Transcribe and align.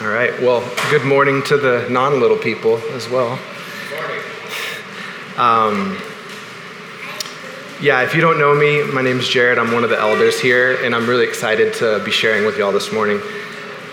All 0.00 0.08
right. 0.08 0.32
Well, 0.40 0.66
good 0.90 1.04
morning 1.04 1.42
to 1.42 1.58
the 1.58 1.86
non 1.90 2.20
little 2.20 2.38
people 2.38 2.78
as 2.94 3.06
well. 3.10 3.38
Um, 5.36 5.98
yeah, 7.82 8.00
if 8.00 8.14
you 8.14 8.22
don't 8.22 8.38
know 8.38 8.54
me, 8.54 8.82
my 8.82 9.02
name 9.02 9.18
is 9.18 9.28
Jared. 9.28 9.58
I'm 9.58 9.72
one 9.72 9.84
of 9.84 9.90
the 9.90 9.98
elders 9.98 10.40
here, 10.40 10.82
and 10.82 10.94
I'm 10.94 11.06
really 11.06 11.26
excited 11.26 11.74
to 11.74 12.02
be 12.02 12.10
sharing 12.10 12.46
with 12.46 12.56
y'all 12.56 12.72
this 12.72 12.90
morning. 12.90 13.20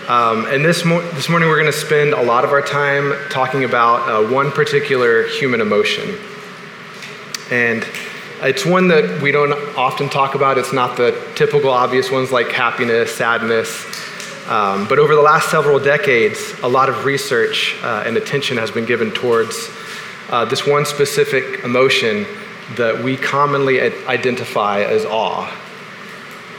Um, 0.08 0.46
and 0.46 0.64
this, 0.64 0.82
mo- 0.82 1.06
this 1.10 1.28
morning, 1.28 1.50
we're 1.50 1.60
going 1.60 1.70
to 1.70 1.78
spend 1.78 2.14
a 2.14 2.22
lot 2.22 2.42
of 2.42 2.52
our 2.52 2.62
time 2.62 3.12
talking 3.28 3.64
about 3.64 4.08
uh, 4.08 4.32
one 4.32 4.50
particular 4.50 5.26
human 5.26 5.60
emotion. 5.60 6.16
And 7.50 7.86
it's 8.40 8.64
one 8.64 8.88
that 8.88 9.20
we 9.20 9.30
don't 9.30 9.52
often 9.76 10.08
talk 10.08 10.34
about. 10.34 10.56
It's 10.56 10.72
not 10.72 10.96
the 10.96 11.22
typical 11.34 11.68
obvious 11.68 12.10
ones 12.10 12.32
like 12.32 12.48
happiness, 12.48 13.14
sadness, 13.14 14.07
um, 14.48 14.88
but 14.88 14.98
over 14.98 15.14
the 15.14 15.20
last 15.20 15.50
several 15.50 15.78
decades, 15.78 16.54
a 16.62 16.68
lot 16.68 16.88
of 16.88 17.04
research 17.04 17.76
uh, 17.82 18.04
and 18.06 18.16
attention 18.16 18.56
has 18.56 18.70
been 18.70 18.86
given 18.86 19.10
towards 19.10 19.70
uh, 20.30 20.46
this 20.46 20.66
one 20.66 20.86
specific 20.86 21.64
emotion 21.64 22.26
that 22.76 23.02
we 23.04 23.16
commonly 23.16 23.80
identify 23.80 24.82
as 24.82 25.04
awe. 25.04 25.54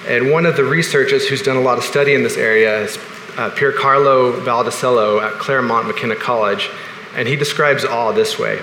And 0.08 0.32
one 0.32 0.46
of 0.46 0.56
the 0.56 0.64
researchers 0.64 1.28
who's 1.28 1.42
done 1.42 1.58
a 1.58 1.62
lot 1.62 1.80
of 1.80 1.84
study 1.84 2.14
in 2.14 2.22
this 2.22 2.38
area 2.38 2.82
is 2.82 2.98
uh, 3.38 3.52
Piercarlo 3.56 4.40
Valdesolo 4.44 5.20
at 5.22 5.34
Claremont 5.40 5.88
McKenna 5.88 6.16
College, 6.16 6.70
and 7.16 7.28
he 7.28 7.36
describes 7.36 7.86
awe 7.86 8.12
this 8.12 8.38
way. 8.38 8.62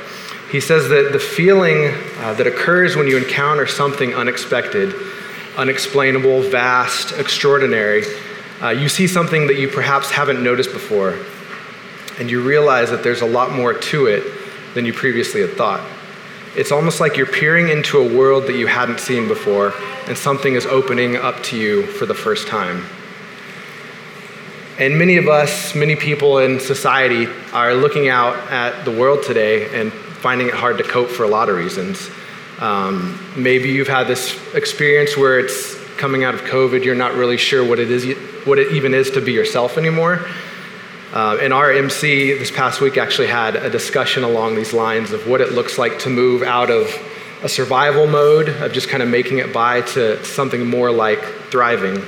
He 0.52 0.60
says 0.60 0.88
that 0.90 1.12
the 1.12 1.18
feeling 1.18 1.92
uh, 2.18 2.34
that 2.34 2.46
occurs 2.46 2.94
when 2.94 3.08
you 3.08 3.16
encounter 3.16 3.66
something 3.66 4.14
unexpected, 4.14 4.94
unexplainable, 5.56 6.42
vast, 6.42 7.12
extraordinary, 7.18 8.04
uh, 8.62 8.68
you 8.70 8.88
see 8.88 9.06
something 9.06 9.46
that 9.48 9.56
you 9.56 9.68
perhaps 9.68 10.10
haven't 10.10 10.42
noticed 10.42 10.72
before, 10.72 11.18
and 12.18 12.30
you 12.30 12.42
realize 12.42 12.90
that 12.90 13.02
there's 13.02 13.22
a 13.22 13.26
lot 13.26 13.52
more 13.52 13.74
to 13.74 14.06
it 14.06 14.24
than 14.74 14.84
you 14.84 14.92
previously 14.92 15.40
had 15.40 15.50
thought. 15.50 15.86
It's 16.56 16.72
almost 16.72 17.00
like 17.00 17.18
you're 17.18 17.26
peering 17.26 17.68
into 17.68 17.98
a 17.98 18.16
world 18.16 18.44
that 18.44 18.56
you 18.56 18.66
hadn't 18.66 19.00
seen 19.00 19.28
before, 19.28 19.74
and 20.06 20.16
something 20.16 20.54
is 20.54 20.64
opening 20.64 21.16
up 21.16 21.42
to 21.44 21.58
you 21.58 21.86
for 21.86 22.06
the 22.06 22.14
first 22.14 22.48
time. 22.48 22.84
And 24.78 24.98
many 24.98 25.16
of 25.16 25.28
us, 25.28 25.74
many 25.74 25.96
people 25.96 26.38
in 26.38 26.60
society, 26.60 27.26
are 27.52 27.74
looking 27.74 28.08
out 28.08 28.36
at 28.50 28.84
the 28.84 28.90
world 28.90 29.22
today 29.22 29.78
and 29.78 29.92
finding 29.92 30.48
it 30.48 30.54
hard 30.54 30.78
to 30.78 30.84
cope 30.84 31.08
for 31.08 31.24
a 31.24 31.28
lot 31.28 31.48
of 31.48 31.56
reasons. 31.56 32.10
Um, 32.58 33.18
maybe 33.36 33.68
you've 33.70 33.88
had 33.88 34.06
this 34.06 34.38
experience 34.54 35.16
where 35.16 35.38
it's 35.38 35.76
coming 35.96 36.24
out 36.24 36.34
of 36.34 36.42
COVID, 36.42 36.84
you're 36.84 36.94
not 36.94 37.14
really 37.14 37.36
sure 37.36 37.64
what 37.64 37.78
it 37.78 37.90
is, 37.90 38.16
what 38.46 38.58
it 38.58 38.72
even 38.72 38.94
is 38.94 39.10
to 39.12 39.20
be 39.20 39.32
yourself 39.32 39.78
anymore. 39.78 40.26
Uh, 41.12 41.38
and 41.40 41.52
our 41.52 41.72
MC 41.72 42.34
this 42.34 42.50
past 42.50 42.80
week 42.80 42.98
actually 42.98 43.28
had 43.28 43.56
a 43.56 43.70
discussion 43.70 44.24
along 44.24 44.54
these 44.54 44.72
lines 44.72 45.12
of 45.12 45.26
what 45.26 45.40
it 45.40 45.52
looks 45.52 45.78
like 45.78 45.98
to 46.00 46.10
move 46.10 46.42
out 46.42 46.70
of 46.70 46.88
a 47.42 47.48
survival 47.48 48.06
mode 48.06 48.48
of 48.48 48.72
just 48.72 48.88
kind 48.88 49.02
of 49.02 49.08
making 49.08 49.38
it 49.38 49.52
by 49.52 49.80
to 49.82 50.22
something 50.24 50.66
more 50.66 50.90
like 50.90 51.22
thriving. 51.50 52.02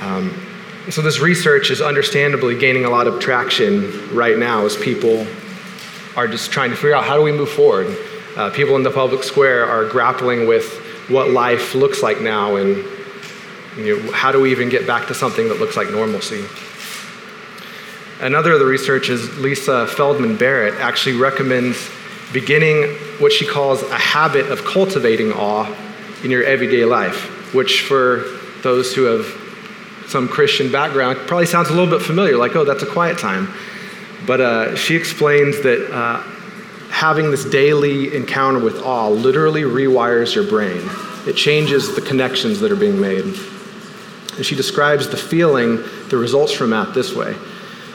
Um, 0.00 0.42
so, 0.90 1.02
this 1.02 1.20
research 1.20 1.70
is 1.70 1.80
understandably 1.80 2.56
gaining 2.56 2.84
a 2.84 2.90
lot 2.90 3.06
of 3.06 3.20
traction 3.20 4.14
right 4.14 4.38
now 4.38 4.64
as 4.64 4.76
people 4.76 5.26
are 6.16 6.28
just 6.28 6.50
trying 6.50 6.70
to 6.70 6.76
figure 6.76 6.94
out 6.94 7.04
how 7.04 7.16
do 7.16 7.22
we 7.22 7.32
move 7.32 7.50
forward. 7.50 7.96
Uh, 8.36 8.50
people 8.50 8.76
in 8.76 8.82
the 8.82 8.90
public 8.90 9.22
square 9.22 9.64
are 9.64 9.88
grappling 9.88 10.46
with 10.46 10.85
what 11.08 11.30
life 11.30 11.74
looks 11.74 12.02
like 12.02 12.20
now 12.20 12.56
and 12.56 12.84
you 13.76 13.98
know, 13.98 14.12
how 14.12 14.32
do 14.32 14.40
we 14.40 14.50
even 14.50 14.68
get 14.68 14.86
back 14.86 15.06
to 15.08 15.14
something 15.14 15.48
that 15.48 15.58
looks 15.58 15.76
like 15.76 15.90
normalcy. 15.90 16.44
Another 18.20 18.52
of 18.52 18.58
the 18.58 18.64
researchers, 18.64 19.38
Lisa 19.38 19.86
Feldman 19.86 20.38
Barrett, 20.38 20.74
actually 20.80 21.16
recommends 21.16 21.90
beginning 22.32 22.94
what 23.18 23.30
she 23.30 23.46
calls 23.46 23.82
a 23.82 23.98
habit 23.98 24.46
of 24.46 24.64
cultivating 24.64 25.32
awe 25.32 25.66
in 26.24 26.30
your 26.30 26.42
everyday 26.44 26.84
life, 26.86 27.54
which 27.54 27.82
for 27.82 28.24
those 28.62 28.94
who 28.94 29.02
have 29.02 29.26
some 30.08 30.28
Christian 30.28 30.72
background 30.72 31.18
probably 31.26 31.46
sounds 31.46 31.68
a 31.68 31.72
little 31.74 31.90
bit 31.90 32.04
familiar, 32.04 32.38
like, 32.38 32.56
oh, 32.56 32.64
that's 32.64 32.82
a 32.82 32.86
quiet 32.86 33.18
time. 33.18 33.48
But 34.26 34.40
uh, 34.40 34.76
she 34.76 34.96
explains 34.96 35.60
that 35.60 35.92
uh, 35.92 36.22
having 36.96 37.30
this 37.30 37.44
daily 37.44 38.16
encounter 38.16 38.58
with 38.58 38.78
awe 38.78 39.08
literally 39.08 39.60
rewires 39.60 40.34
your 40.34 40.44
brain. 40.44 40.80
It 41.26 41.36
changes 41.36 41.94
the 41.94 42.00
connections 42.00 42.60
that 42.60 42.72
are 42.72 42.76
being 42.76 42.98
made. 42.98 43.22
And 43.22 44.46
she 44.46 44.56
describes 44.56 45.06
the 45.06 45.18
feeling 45.18 45.76
that 45.76 46.16
results 46.16 46.52
from 46.52 46.70
that 46.70 46.94
this 46.94 47.14
way. 47.14 47.36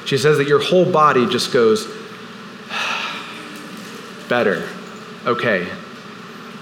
She 0.06 0.20
says 0.20 0.38
that 0.38 0.48
your 0.48 0.62
whole 0.62 0.86
body 0.86 1.26
just 1.26 1.52
goes, 1.52 1.88
better. 4.30 4.70
Okay. 5.26 5.68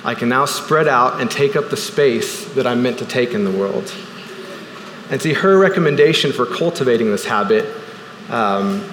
I 0.05 0.15
can 0.15 0.29
now 0.29 0.45
spread 0.45 0.87
out 0.87 1.19
and 1.19 1.29
take 1.29 1.57
up 1.57 1.69
the 1.69 1.75
space 1.75 2.45
that 2.53 2.65
I'm 2.65 2.81
meant 2.81 2.99
to 2.99 3.05
take 3.05 3.33
in 3.33 3.43
the 3.43 3.51
world. 3.51 3.93
And 5.11 5.21
see, 5.21 5.33
her 5.33 5.59
recommendation 5.59 6.31
for 6.31 6.45
cultivating 6.45 7.11
this 7.11 7.25
habit 7.25 7.65
um, 8.29 8.89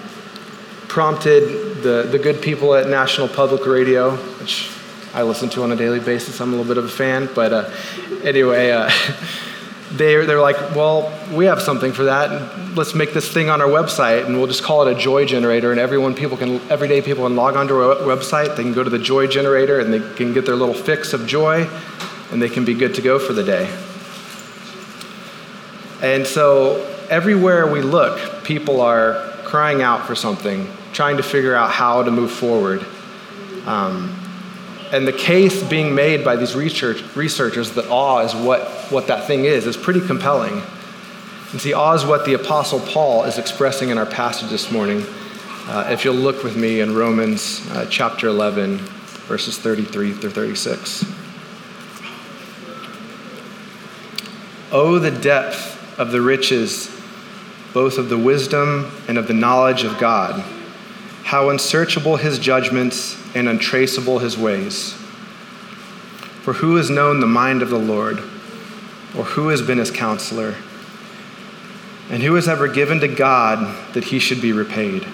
prompted 0.88 1.65
the, 1.86 2.02
the 2.02 2.18
good 2.18 2.42
people 2.42 2.74
at 2.74 2.88
National 2.88 3.28
Public 3.28 3.64
Radio, 3.64 4.16
which 4.40 4.68
I 5.14 5.22
listen 5.22 5.48
to 5.50 5.62
on 5.62 5.70
a 5.70 5.76
daily 5.76 6.00
basis. 6.00 6.40
I'm 6.40 6.52
a 6.52 6.56
little 6.56 6.66
bit 6.66 6.78
of 6.78 6.84
a 6.84 6.88
fan. 6.88 7.28
But 7.32 7.52
uh, 7.52 7.70
anyway, 8.24 8.72
uh, 8.72 8.90
they're, 9.92 10.26
they're 10.26 10.40
like, 10.40 10.56
well, 10.74 11.16
we 11.32 11.44
have 11.44 11.62
something 11.62 11.92
for 11.92 12.04
that. 12.04 12.74
Let's 12.74 12.96
make 12.96 13.14
this 13.14 13.32
thing 13.32 13.50
on 13.50 13.62
our 13.62 13.68
website, 13.68 14.26
and 14.26 14.36
we'll 14.36 14.48
just 14.48 14.64
call 14.64 14.84
it 14.84 14.96
a 14.96 14.98
joy 14.98 15.26
generator. 15.26 15.70
And 15.70 15.78
everyone, 15.78 16.16
people 16.16 16.36
can, 16.36 16.60
everyday 16.70 17.02
people 17.02 17.24
can 17.24 17.36
log 17.36 17.54
onto 17.54 17.76
our 17.76 17.94
website. 17.98 18.56
They 18.56 18.64
can 18.64 18.74
go 18.74 18.82
to 18.82 18.90
the 18.90 18.98
joy 18.98 19.28
generator, 19.28 19.78
and 19.78 19.92
they 19.92 20.16
can 20.16 20.34
get 20.34 20.44
their 20.44 20.56
little 20.56 20.74
fix 20.74 21.12
of 21.12 21.24
joy, 21.24 21.68
and 22.32 22.42
they 22.42 22.48
can 22.48 22.64
be 22.64 22.74
good 22.74 22.96
to 22.96 23.00
go 23.00 23.20
for 23.20 23.32
the 23.32 23.44
day. 23.44 23.72
And 26.02 26.26
so 26.26 26.84
everywhere 27.08 27.70
we 27.70 27.80
look, 27.80 28.42
people 28.42 28.80
are 28.80 29.35
crying 29.46 29.80
out 29.80 30.06
for 30.06 30.14
something 30.14 30.68
trying 30.92 31.18
to 31.18 31.22
figure 31.22 31.54
out 31.54 31.70
how 31.70 32.02
to 32.02 32.10
move 32.10 32.32
forward. 32.32 32.84
Um, 33.66 34.14
and 34.92 35.06
the 35.06 35.12
case 35.12 35.62
being 35.62 35.94
made 35.94 36.24
by 36.24 36.36
these 36.36 36.54
research, 36.54 37.02
researchers 37.14 37.72
that 37.72 37.86
awe 37.88 38.20
is 38.20 38.34
what, 38.34 38.66
what 38.90 39.06
that 39.08 39.26
thing 39.26 39.44
is, 39.44 39.66
is 39.66 39.76
pretty 39.76 40.00
compelling. 40.00 40.62
And 41.52 41.60
see, 41.60 41.74
awe 41.74 41.92
is 41.92 42.04
what 42.04 42.24
the 42.24 42.34
Apostle 42.34 42.80
Paul 42.80 43.24
is 43.24 43.36
expressing 43.36 43.90
in 43.90 43.98
our 43.98 44.06
passage 44.06 44.48
this 44.48 44.72
morning. 44.72 45.04
Uh, 45.66 45.88
if 45.90 46.04
you'll 46.04 46.14
look 46.14 46.42
with 46.42 46.56
me 46.56 46.80
in 46.80 46.94
Romans 46.94 47.68
uh, 47.72 47.86
chapter 47.90 48.28
11, 48.28 48.78
verses 49.28 49.58
33 49.58 50.12
through 50.12 50.30
36. 50.30 51.04
Oh, 54.72 54.98
the 54.98 55.10
depth 55.10 55.98
of 55.98 56.10
the 56.10 56.20
riches, 56.20 56.95
both 57.76 57.98
of 57.98 58.08
the 58.08 58.16
wisdom 58.16 58.90
and 59.06 59.18
of 59.18 59.28
the 59.28 59.34
knowledge 59.34 59.84
of 59.84 59.98
God 59.98 60.42
how 61.26 61.50
unsearchable 61.50 62.16
his 62.16 62.38
judgments 62.38 63.20
and 63.34 63.48
untraceable 63.48 64.20
his 64.20 64.38
ways. 64.38 64.92
For 66.42 66.52
who 66.52 66.76
has 66.76 66.88
known 66.88 67.18
the 67.18 67.26
mind 67.26 67.62
of 67.62 67.68
the 67.68 67.80
Lord, 67.80 68.20
or 69.18 69.24
who 69.24 69.48
has 69.48 69.60
been 69.60 69.78
his 69.78 69.90
counselor? 69.90 70.54
And 72.10 72.22
who 72.22 72.34
has 72.34 72.46
ever 72.46 72.68
given 72.68 73.00
to 73.00 73.08
God 73.08 73.92
that 73.92 74.04
he 74.04 74.20
should 74.20 74.40
be 74.40 74.52
repaid? 74.52 75.04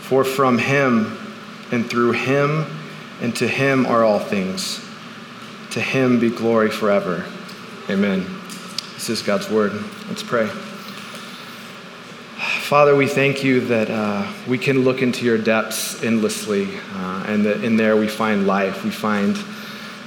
For 0.00 0.24
from 0.24 0.56
him 0.56 1.18
and 1.70 1.88
through 1.88 2.12
him 2.12 2.64
and 3.20 3.36
to 3.36 3.46
him 3.46 3.84
are 3.84 4.02
all 4.02 4.18
things. 4.18 4.82
To 5.72 5.80
him 5.82 6.20
be 6.20 6.30
glory 6.30 6.70
forever. 6.70 7.26
Amen. 7.90 8.24
This 8.94 9.10
is 9.10 9.20
God's 9.20 9.50
word. 9.50 9.72
Let's 10.08 10.22
pray. 10.22 10.48
Father, 12.72 12.96
we 12.96 13.06
thank 13.06 13.44
you 13.44 13.60
that 13.60 13.90
uh, 13.90 14.26
we 14.48 14.56
can 14.56 14.82
look 14.82 15.02
into 15.02 15.26
your 15.26 15.36
depths 15.36 16.02
endlessly, 16.02 16.70
uh, 16.94 17.22
and 17.26 17.44
that 17.44 17.62
in 17.62 17.76
there 17.76 17.98
we 17.98 18.08
find 18.08 18.46
life. 18.46 18.82
We 18.82 18.88
find 18.88 19.36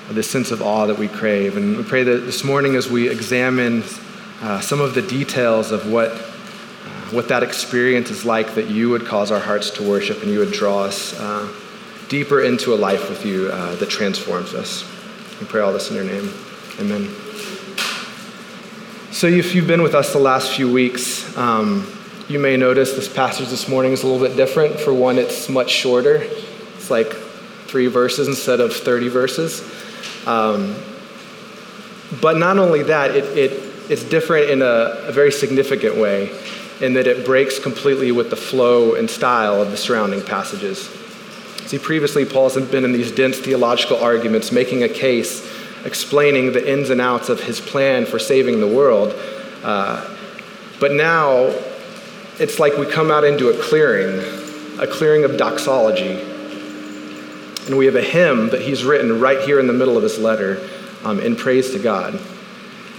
the 0.09 0.23
sense 0.23 0.49
of 0.49 0.63
awe 0.63 0.87
that 0.87 0.97
we 0.97 1.07
crave. 1.07 1.57
And 1.57 1.77
we 1.77 1.83
pray 1.83 2.01
that 2.01 2.21
this 2.25 2.43
morning, 2.43 2.75
as 2.75 2.89
we 2.89 3.07
examine 3.07 3.83
uh, 4.41 4.61
some 4.61 4.81
of 4.81 4.95
the 4.95 5.03
details 5.03 5.69
of 5.69 5.91
what, 5.91 6.09
uh, 6.09 7.11
what 7.11 7.27
that 7.27 7.43
experience 7.43 8.09
is 8.09 8.25
like, 8.25 8.55
that 8.55 8.67
you 8.67 8.89
would 8.89 9.05
cause 9.05 9.29
our 9.29 9.39
hearts 9.39 9.69
to 9.69 9.87
worship 9.87 10.23
and 10.23 10.31
you 10.31 10.39
would 10.39 10.51
draw 10.51 10.85
us 10.85 11.13
uh, 11.19 11.47
deeper 12.09 12.41
into 12.41 12.73
a 12.73 12.77
life 12.77 13.11
with 13.11 13.23
you 13.27 13.49
uh, 13.49 13.75
that 13.75 13.91
transforms 13.91 14.55
us. 14.55 14.89
We 15.39 15.45
pray 15.45 15.61
all 15.61 15.71
this 15.71 15.91
in 15.91 15.97
your 15.97 16.05
name. 16.05 16.33
Amen. 16.79 17.13
So, 19.11 19.27
if 19.27 19.53
you've 19.53 19.67
been 19.67 19.83
with 19.83 19.93
us 19.93 20.13
the 20.13 20.19
last 20.19 20.51
few 20.51 20.73
weeks, 20.73 21.37
um, 21.37 21.94
you 22.27 22.39
may 22.39 22.57
notice 22.57 22.93
this 22.93 23.07
passage 23.07 23.49
this 23.49 23.67
morning 23.67 23.91
is 23.91 24.01
a 24.01 24.07
little 24.07 24.25
bit 24.25 24.35
different. 24.35 24.79
For 24.79 24.91
one, 24.91 25.19
it's 25.19 25.47
much 25.47 25.69
shorter. 25.69 26.15
It's 26.75 26.89
like 26.89 27.13
three 27.67 27.85
verses 27.85 28.27
instead 28.27 28.59
of 28.59 28.75
30 28.75 29.09
verses. 29.09 29.61
Um, 30.25 30.75
but 32.21 32.37
not 32.37 32.57
only 32.57 32.83
that, 32.83 33.15
it, 33.15 33.25
it, 33.37 33.51
it's 33.91 34.03
different 34.03 34.49
in 34.49 34.63
a, 34.63 34.65
a, 35.07 35.11
very 35.11 35.31
significant 35.31 35.97
way. 35.97 36.31
in 36.81 36.93
that 36.95 37.05
it 37.05 37.25
breaks 37.25 37.59
completely 37.59 38.11
with 38.11 38.31
the 38.31 38.35
flow 38.35 38.95
and 38.95 39.09
style 39.09 39.61
of 39.61 39.69
the 39.69 39.77
surrounding 39.77 40.21
passages. 40.21 40.89
See, 41.67 41.77
previously, 41.77 42.25
Paul 42.25 42.43
hasn't 42.43 42.71
been 42.71 42.83
in 42.83 42.91
these 42.91 43.11
dense 43.11 43.37
theological 43.39 43.97
arguments, 43.97 44.51
making 44.51 44.83
a 44.83 44.89
case, 44.89 45.47
explaining 45.85 46.53
the 46.53 46.71
ins 46.71 46.89
and 46.89 46.99
outs 46.99 47.29
of 47.29 47.41
his 47.43 47.61
plan 47.61 48.05
for 48.05 48.17
saving 48.17 48.59
the 48.59 48.67
world. 48.67 49.13
Uh, 49.63 50.05
but 50.79 50.91
now, 50.91 51.53
it's 52.39 52.59
like 52.59 52.77
we 52.77 52.85
come 52.85 53.11
out 53.11 53.23
into 53.23 53.49
a 53.49 53.63
clearing, 53.63 54.19
a 54.79 54.87
clearing 54.87 55.23
of 55.23 55.37
doxology. 55.37 56.21
And 57.67 57.77
we 57.77 57.85
have 57.85 57.95
a 57.95 58.01
hymn 58.01 58.49
that 58.49 58.61
he's 58.61 58.83
written 58.83 59.19
right 59.19 59.41
here 59.41 59.59
in 59.59 59.67
the 59.67 59.73
middle 59.73 59.97
of 59.97 60.03
his 60.03 60.19
letter 60.19 60.69
um, 61.03 61.19
in 61.19 61.35
praise 61.35 61.71
to 61.71 61.79
God. 61.79 62.19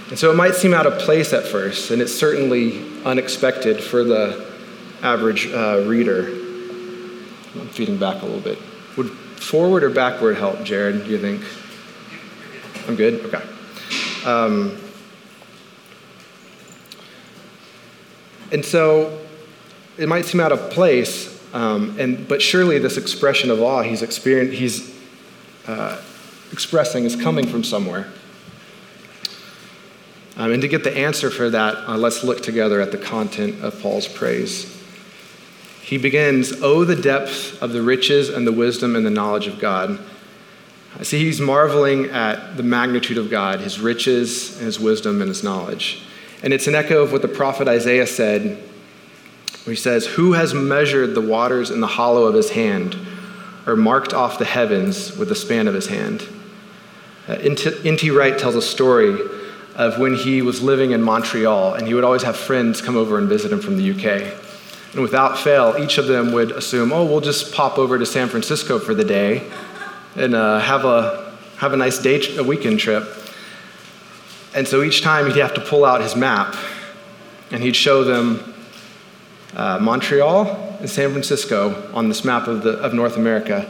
And 0.09 0.17
so 0.17 0.31
it 0.31 0.35
might 0.35 0.55
seem 0.55 0.73
out 0.73 0.85
of 0.85 0.97
place 0.99 1.33
at 1.33 1.45
first, 1.45 1.91
and 1.91 2.01
it's 2.01 2.13
certainly 2.13 3.03
unexpected 3.03 3.83
for 3.83 4.03
the 4.03 4.45
average 5.03 5.47
uh, 5.47 5.83
reader. 5.85 6.27
I'm 6.27 7.67
feeding 7.69 7.97
back 7.97 8.21
a 8.21 8.25
little 8.25 8.41
bit. 8.41 8.57
Would 8.97 9.09
forward 9.11 9.83
or 9.83 9.89
backward 9.89 10.37
help, 10.37 10.63
Jared, 10.63 11.03
do 11.05 11.11
you 11.11 11.19
think? 11.19 11.43
I'm 12.87 12.95
good? 12.95 13.25
Okay. 13.25 13.43
Um, 14.25 14.77
and 18.51 18.63
so 18.63 19.26
it 19.97 20.07
might 20.07 20.25
seem 20.25 20.39
out 20.39 20.51
of 20.51 20.71
place, 20.71 21.33
um, 21.53 21.95
and, 21.99 22.27
but 22.27 22.41
surely 22.41 22.79
this 22.79 22.97
expression 22.97 23.49
of 23.49 23.61
awe 23.61 23.81
he's, 23.81 24.01
he's 24.23 24.99
uh, 25.67 26.01
expressing 26.51 27.05
is 27.05 27.15
coming 27.15 27.47
from 27.47 27.63
somewhere. 27.63 28.07
Um, 30.37 30.51
and 30.51 30.61
to 30.61 30.67
get 30.67 30.83
the 30.83 30.95
answer 30.95 31.31
for 31.31 31.49
that, 31.49 31.75
uh, 31.87 31.97
let's 31.97 32.23
look 32.23 32.41
together 32.41 32.79
at 32.79 32.91
the 32.91 32.97
content 32.97 33.63
of 33.63 33.81
Paul's 33.81 34.07
praise. 34.07 34.73
He 35.81 35.97
begins, 35.97 36.53
Oh, 36.61 36.83
the 36.83 36.95
depth 36.95 37.61
of 37.61 37.71
the 37.71 37.81
riches 37.81 38.29
and 38.29 38.45
the 38.45 38.51
wisdom 38.51 38.95
and 38.95 39.05
the 39.05 39.09
knowledge 39.09 39.47
of 39.47 39.57
God. 39.57 39.99
I 40.99 41.03
see 41.03 41.23
he's 41.23 41.39
marveling 41.39 42.05
at 42.05 42.55
the 42.57 42.63
magnitude 42.63 43.17
of 43.17 43.31
God, 43.31 43.61
his 43.61 43.79
riches, 43.79 44.57
and 44.57 44.65
his 44.65 44.79
wisdom, 44.79 45.21
and 45.21 45.29
his 45.29 45.43
knowledge. 45.43 46.03
And 46.43 46.53
it's 46.53 46.67
an 46.67 46.75
echo 46.75 47.01
of 47.01 47.11
what 47.11 47.21
the 47.23 47.27
prophet 47.27 47.67
Isaiah 47.67 48.05
said, 48.05 48.61
he 49.71 49.77
says, 49.77 50.05
Who 50.05 50.33
has 50.33 50.53
measured 50.53 51.15
the 51.15 51.21
waters 51.21 51.71
in 51.71 51.81
the 51.81 51.87
hollow 51.87 52.25
of 52.25 52.33
his 52.33 52.51
hand, 52.51 52.97
or 53.65 53.75
marked 53.75 54.13
off 54.13 54.39
the 54.39 54.45
heavens 54.45 55.15
with 55.17 55.29
the 55.29 55.35
span 55.35 55.67
of 55.67 55.73
his 55.73 55.87
hand? 55.87 56.27
Uh, 57.27 57.33
N.T. 57.33 58.09
Wright 58.11 58.37
tells 58.37 58.55
a 58.55 58.61
story 58.61 59.19
of 59.75 59.99
when 59.99 60.15
he 60.15 60.41
was 60.41 60.61
living 60.61 60.91
in 60.91 61.01
Montreal, 61.01 61.73
and 61.75 61.85
he 61.85 61.93
would 61.93 62.03
always 62.03 62.23
have 62.23 62.35
friends 62.35 62.81
come 62.81 62.95
over 62.95 63.17
and 63.17 63.27
visit 63.27 63.51
him 63.51 63.59
from 63.59 63.77
the 63.77 63.91
UK. 63.91 64.33
And 64.93 65.01
without 65.01 65.37
fail, 65.37 65.75
each 65.77 65.97
of 65.97 66.07
them 66.07 66.31
would 66.31 66.51
assume, 66.51 66.91
oh, 66.91 67.05
we'll 67.05 67.21
just 67.21 67.53
pop 67.53 67.77
over 67.77 67.99
to 67.99 68.05
San 68.05 68.29
Francisco 68.29 68.79
for 68.79 68.95
the 68.95 69.03
day 69.03 69.49
and 70.15 70.33
uh, 70.33 70.59
have, 70.59 70.85
a, 70.85 71.35
have 71.57 71.73
a 71.73 71.77
nice 71.77 71.99
day, 71.99 72.21
a 72.37 72.43
weekend 72.43 72.79
trip. 72.79 73.03
And 74.55 74.67
so 74.67 74.81
each 74.81 75.01
time 75.01 75.27
he'd 75.27 75.35
have 75.35 75.53
to 75.53 75.61
pull 75.61 75.85
out 75.85 76.01
his 76.01 76.15
map 76.15 76.55
and 77.51 77.61
he'd 77.61 77.75
show 77.75 78.03
them 78.03 78.53
uh, 79.57 79.79
Montreal 79.81 80.77
and 80.79 80.89
San 80.89 81.11
Francisco 81.11 81.91
on 81.93 82.07
this 82.07 82.23
map 82.23 82.47
of, 82.47 82.61
the, 82.61 82.73
of 82.73 82.93
North 82.93 83.17
America. 83.17 83.67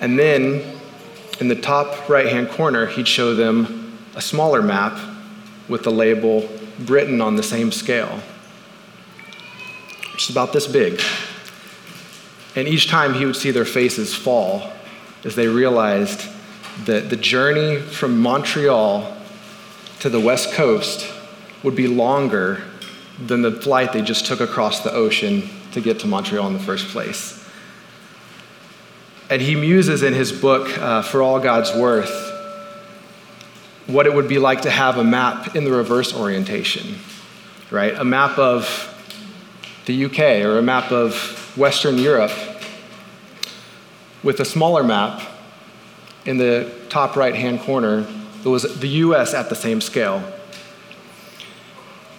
And 0.00 0.18
then 0.18 0.62
in 1.40 1.48
the 1.48 1.56
top 1.56 2.08
right 2.08 2.28
hand 2.28 2.48
corner, 2.50 2.86
he'd 2.86 3.08
show 3.08 3.34
them 3.34 3.98
a 4.14 4.22
smaller 4.22 4.62
map 4.62 4.98
with 5.68 5.82
the 5.82 5.90
label 5.90 6.48
Britain 6.78 7.20
on 7.20 7.34
the 7.34 7.42
same 7.42 7.72
scale, 7.72 8.20
which 10.12 10.24
is 10.24 10.30
about 10.30 10.52
this 10.52 10.68
big. 10.68 11.00
And 12.54 12.68
each 12.68 12.88
time 12.88 13.14
he 13.14 13.26
would 13.26 13.36
see 13.36 13.50
their 13.50 13.64
faces 13.64 14.14
fall 14.14 14.72
as 15.24 15.34
they 15.34 15.48
realized 15.48 16.28
that 16.84 17.10
the 17.10 17.16
journey 17.16 17.80
from 17.80 18.20
Montreal 18.20 19.16
to 19.98 20.08
the 20.08 20.20
West 20.20 20.52
Coast 20.52 21.12
would 21.62 21.74
be 21.74 21.88
longer 21.88 22.62
than 23.20 23.42
the 23.42 23.52
flight 23.52 23.92
they 23.92 24.02
just 24.02 24.26
took 24.26 24.40
across 24.40 24.80
the 24.80 24.92
ocean 24.92 25.48
to 25.72 25.80
get 25.80 26.00
to 26.00 26.06
Montreal 26.06 26.46
in 26.46 26.52
the 26.52 26.58
first 26.58 26.88
place. 26.88 27.36
And 29.28 29.40
he 29.40 29.54
muses 29.54 30.02
in 30.02 30.12
his 30.12 30.32
book, 30.32 30.76
uh, 30.78 31.02
For 31.02 31.22
All 31.22 31.38
God's 31.38 31.72
Worth, 31.74 32.28
what 33.86 34.06
it 34.06 34.14
would 34.14 34.28
be 34.28 34.38
like 34.38 34.62
to 34.62 34.70
have 34.70 34.98
a 34.98 35.04
map 35.04 35.54
in 35.54 35.64
the 35.64 35.70
reverse 35.70 36.14
orientation, 36.14 36.96
right? 37.70 37.94
A 37.94 38.04
map 38.04 38.38
of 38.38 38.86
the 39.86 40.04
UK 40.06 40.44
or 40.44 40.58
a 40.58 40.62
map 40.62 40.90
of 40.90 41.56
Western 41.56 41.98
Europe 41.98 42.32
with 44.22 44.40
a 44.40 44.44
smaller 44.44 44.82
map 44.82 45.22
in 46.24 46.38
the 46.38 46.70
top 46.88 47.16
right 47.16 47.34
hand 47.34 47.60
corner 47.60 48.06
that 48.42 48.50
was 48.50 48.80
the 48.80 48.88
US 48.88 49.34
at 49.34 49.48
the 49.48 49.54
same 49.54 49.80
scale. 49.80 50.22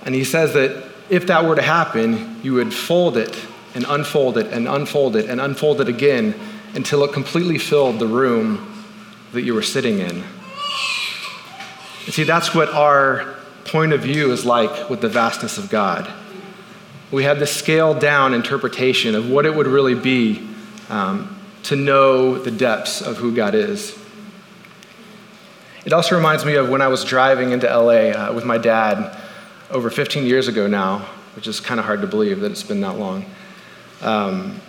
And 0.04 0.16
he 0.16 0.24
says 0.24 0.54
that 0.54 0.91
if 1.12 1.28
that 1.28 1.44
were 1.44 1.56
to 1.56 1.62
happen, 1.62 2.40
you 2.42 2.54
would 2.54 2.74
fold 2.74 3.18
it 3.18 3.38
and 3.76 3.86
unfold 3.90 4.38
it 4.38 4.48
and 4.48 4.66
unfold 4.66 5.18
it 5.18 5.30
and 5.30 5.42
unfold 5.42 5.82
it 5.82 5.90
again 5.90 6.34
until 6.74 7.04
it 7.04 7.12
completely 7.12 7.58
filled 7.58 8.00
the 8.00 8.08
room 8.08 8.86
that 9.34 9.42
you 9.42 9.54
were 9.54 9.62
sitting 9.62 10.00
in. 10.00 10.24
And 12.06 12.14
see, 12.14 12.24
that's 12.24 12.56
what 12.56 12.70
our 12.70 13.36
point 13.66 13.92
of 13.92 14.02
view 14.02 14.32
is 14.32 14.46
like 14.46 14.90
with 14.90 15.02
the 15.02 15.10
vastness 15.10 15.58
of 15.58 15.70
God. 15.70 16.10
We 17.12 17.26
have 17.26 17.40
this 17.40 17.54
scaled 17.54 18.00
down 18.00 18.34
interpretation 18.34 19.14
of 19.14 19.30
what 19.30 19.46
it 19.46 19.54
would 19.54 19.68
really 19.68 19.96
be 19.96 20.48
um, 20.90 21.38
to 21.64 21.76
know 21.76 22.38
the 22.38 22.52
depths 22.52 23.02
of 23.02 23.18
who 23.18 23.36
God 23.36 23.54
is. 23.54 24.00
It 25.84 25.92
also 25.92 26.16
reminds 26.16 26.46
me 26.46 26.56
of 26.56 26.70
when 26.70 26.82
I 26.82 26.88
was 26.88 27.04
driving 27.04 27.52
into 27.52 27.68
LA 27.68 28.12
uh, 28.12 28.34
with 28.34 28.46
my 28.46 28.58
dad 28.58 29.18
over 29.72 29.90
15 29.90 30.26
years 30.26 30.48
ago 30.48 30.68
now, 30.68 31.00
which 31.36 31.48
is 31.48 31.60
kind 31.60 31.80
of 31.80 31.86
hard 31.86 32.02
to 32.02 32.08
believe 32.08 32.42
that 32.42 32.52
it's 32.52 32.64
been 32.64 32.82
that 32.82 32.98
long. 32.98 33.26
Um, 34.02 34.60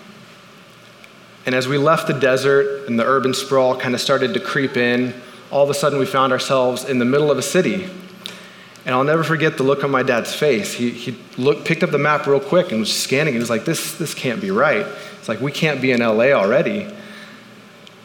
and 1.44 1.54
as 1.54 1.66
we 1.66 1.76
left 1.76 2.06
the 2.06 2.14
desert 2.14 2.86
and 2.88 2.98
the 2.98 3.04
urban 3.04 3.34
sprawl 3.34 3.76
kind 3.76 3.94
of 3.94 4.00
started 4.00 4.34
to 4.34 4.40
creep 4.40 4.76
in, 4.76 5.14
all 5.50 5.64
of 5.64 5.70
a 5.70 5.74
sudden 5.74 5.98
we 5.98 6.06
found 6.06 6.32
ourselves 6.32 6.84
in 6.84 6.98
the 6.98 7.04
middle 7.04 7.30
of 7.30 7.38
a 7.38 7.42
city. 7.42 7.88
And 8.84 8.94
I'll 8.94 9.04
never 9.04 9.22
forget 9.22 9.56
the 9.56 9.62
look 9.62 9.84
on 9.84 9.90
my 9.90 10.02
dad's 10.02 10.34
face. 10.34 10.72
He, 10.72 10.90
he 10.90 11.16
looked, 11.36 11.64
picked 11.64 11.82
up 11.82 11.90
the 11.90 11.98
map 11.98 12.26
real 12.26 12.40
quick 12.40 12.70
and 12.70 12.80
was 12.80 12.92
scanning. 12.92 13.34
It. 13.34 13.36
He 13.36 13.40
was 13.40 13.50
like, 13.50 13.64
this, 13.64 13.96
this 13.96 14.14
can't 14.14 14.40
be 14.40 14.50
right. 14.50 14.86
It's 15.18 15.28
like, 15.28 15.40
we 15.40 15.52
can't 15.52 15.80
be 15.80 15.92
in 15.92 16.00
LA 16.00 16.32
already. 16.32 16.92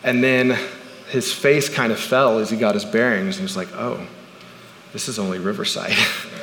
And 0.04 0.24
then 0.24 0.58
his 1.10 1.34
face 1.34 1.70
kind 1.70 1.92
of 1.92 2.00
fell 2.00 2.39
as 2.39 2.50
he 2.50 2.58
got 2.58 2.75
his 2.75 2.86
bearings. 2.86 3.38
He 3.38 3.44
was 3.44 3.58
like, 3.58 3.70
oh, 3.74 4.06
this 4.94 5.08
is 5.08 5.18
only 5.18 5.39
Riverside. 5.39 5.94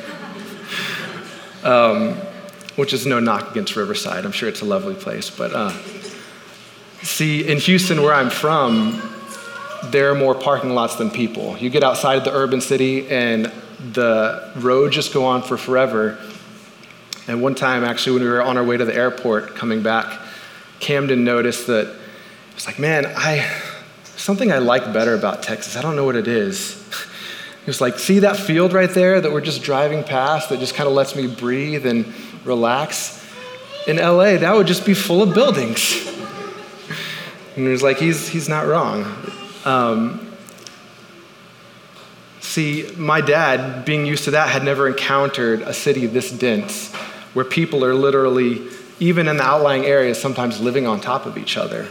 um, 1.65 2.15
which 2.77 2.93
is 2.93 3.07
no 3.07 3.21
knock 3.21 3.51
against 3.51 3.75
Riverside. 3.77 4.25
I'm 4.25 4.33
sure 4.33 4.49
it's 4.49 4.61
a 4.61 4.65
lovely 4.65 4.95
place. 4.95 5.31
But 5.31 5.53
uh, 5.53 5.73
see, 7.03 7.47
in 7.47 7.59
Houston, 7.59 8.03
where 8.03 8.15
I'm 8.15 8.31
from, 8.31 9.01
there 9.85 10.11
are 10.11 10.15
more 10.15 10.35
parking 10.35 10.71
lots 10.71 10.97
than 10.97 11.11
people. 11.11 11.57
You 11.59 11.71
get 11.71 11.83
outside 11.83 12.19
of 12.19 12.25
the 12.25 12.33
urban 12.33 12.61
city 12.61 13.09
and 13.09 13.53
the 13.93 14.53
road 14.57 14.93
just 14.93 15.13
go 15.13 15.25
on 15.25 15.43
for 15.43 15.57
forever. 15.57 16.19
And 17.27 17.43
one 17.43 17.55
time, 17.55 17.85
actually, 17.85 18.15
when 18.15 18.23
we 18.23 18.29
were 18.29 18.43
on 18.43 18.57
our 18.57 18.65
way 18.65 18.77
to 18.77 18.85
the 18.85 18.95
airport 18.95 19.55
coming 19.55 19.83
back, 19.83 20.21
Camden 20.81 21.25
noticed 21.25 21.67
that 21.69 21.87
it 21.87 22.55
was 22.55 22.67
like, 22.67 22.79
man, 22.79 23.07
I 23.17 23.51
something 24.17 24.53
I 24.53 24.59
like 24.59 24.93
better 24.93 25.15
about 25.15 25.43
Texas. 25.43 25.77
I 25.77 25.83
don't 25.83 25.97
know 25.97 26.05
what 26.05 26.17
it 26.17 26.29
is. 26.29 26.84
He 27.65 27.71
was 27.71 27.81
like, 27.81 27.99
see 27.99 28.19
that 28.19 28.37
field 28.37 28.75
right 28.75 28.91
there 28.91 29.23
that 29.23 29.33
we're 29.33 29.41
just 29.41 29.63
driving 29.63 30.05
past 30.05 30.51
that 30.51 30.61
just 30.61 30.75
kind 30.75 30.87
of 30.87 30.93
lets 30.93 31.17
me 31.17 31.27
breathe 31.27 31.87
and 31.87 32.13
relax? 32.45 33.27
In 33.87 33.97
LA, 33.97 34.37
that 34.37 34.55
would 34.55 34.67
just 34.67 34.85
be 34.85 34.93
full 34.93 35.23
of 35.23 35.35
buildings. 35.35 36.11
And 37.57 37.67
he 37.67 37.71
was 37.71 37.85
like, 37.85 37.99
he's, 37.99 38.27
he's 38.27 38.49
not 38.49 38.67
wrong. 38.67 39.05
Um, 39.65 40.35
see, 42.41 42.91
my 42.97 43.21
dad, 43.21 43.85
being 43.85 44.07
used 44.07 44.25
to 44.25 44.33
that, 44.33 44.49
had 44.49 44.65
never 44.65 44.89
encountered 44.89 45.63
a 45.63 45.73
city 45.73 46.07
this 46.07 46.33
dense 46.33 46.93
where 47.33 47.45
people 47.45 47.85
are 47.85 47.95
literally, 47.95 48.67
even 48.99 49.29
in 49.29 49.37
the 49.37 49.45
outlying 49.45 49.85
areas, 49.85 50.21
sometimes 50.21 50.61
living 50.61 50.85
on 50.85 51.01
top 51.01 51.27
of 51.27 51.39
each 51.39 51.57
other. 51.57 51.87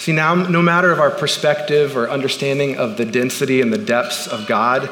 See, 0.00 0.12
now, 0.12 0.34
no 0.34 0.62
matter 0.62 0.90
of 0.90 0.98
our 0.98 1.10
perspective 1.10 1.94
or 1.94 2.08
understanding 2.08 2.78
of 2.78 2.96
the 2.96 3.04
density 3.04 3.60
and 3.60 3.70
the 3.70 3.76
depths 3.76 4.26
of 4.26 4.46
God, 4.46 4.88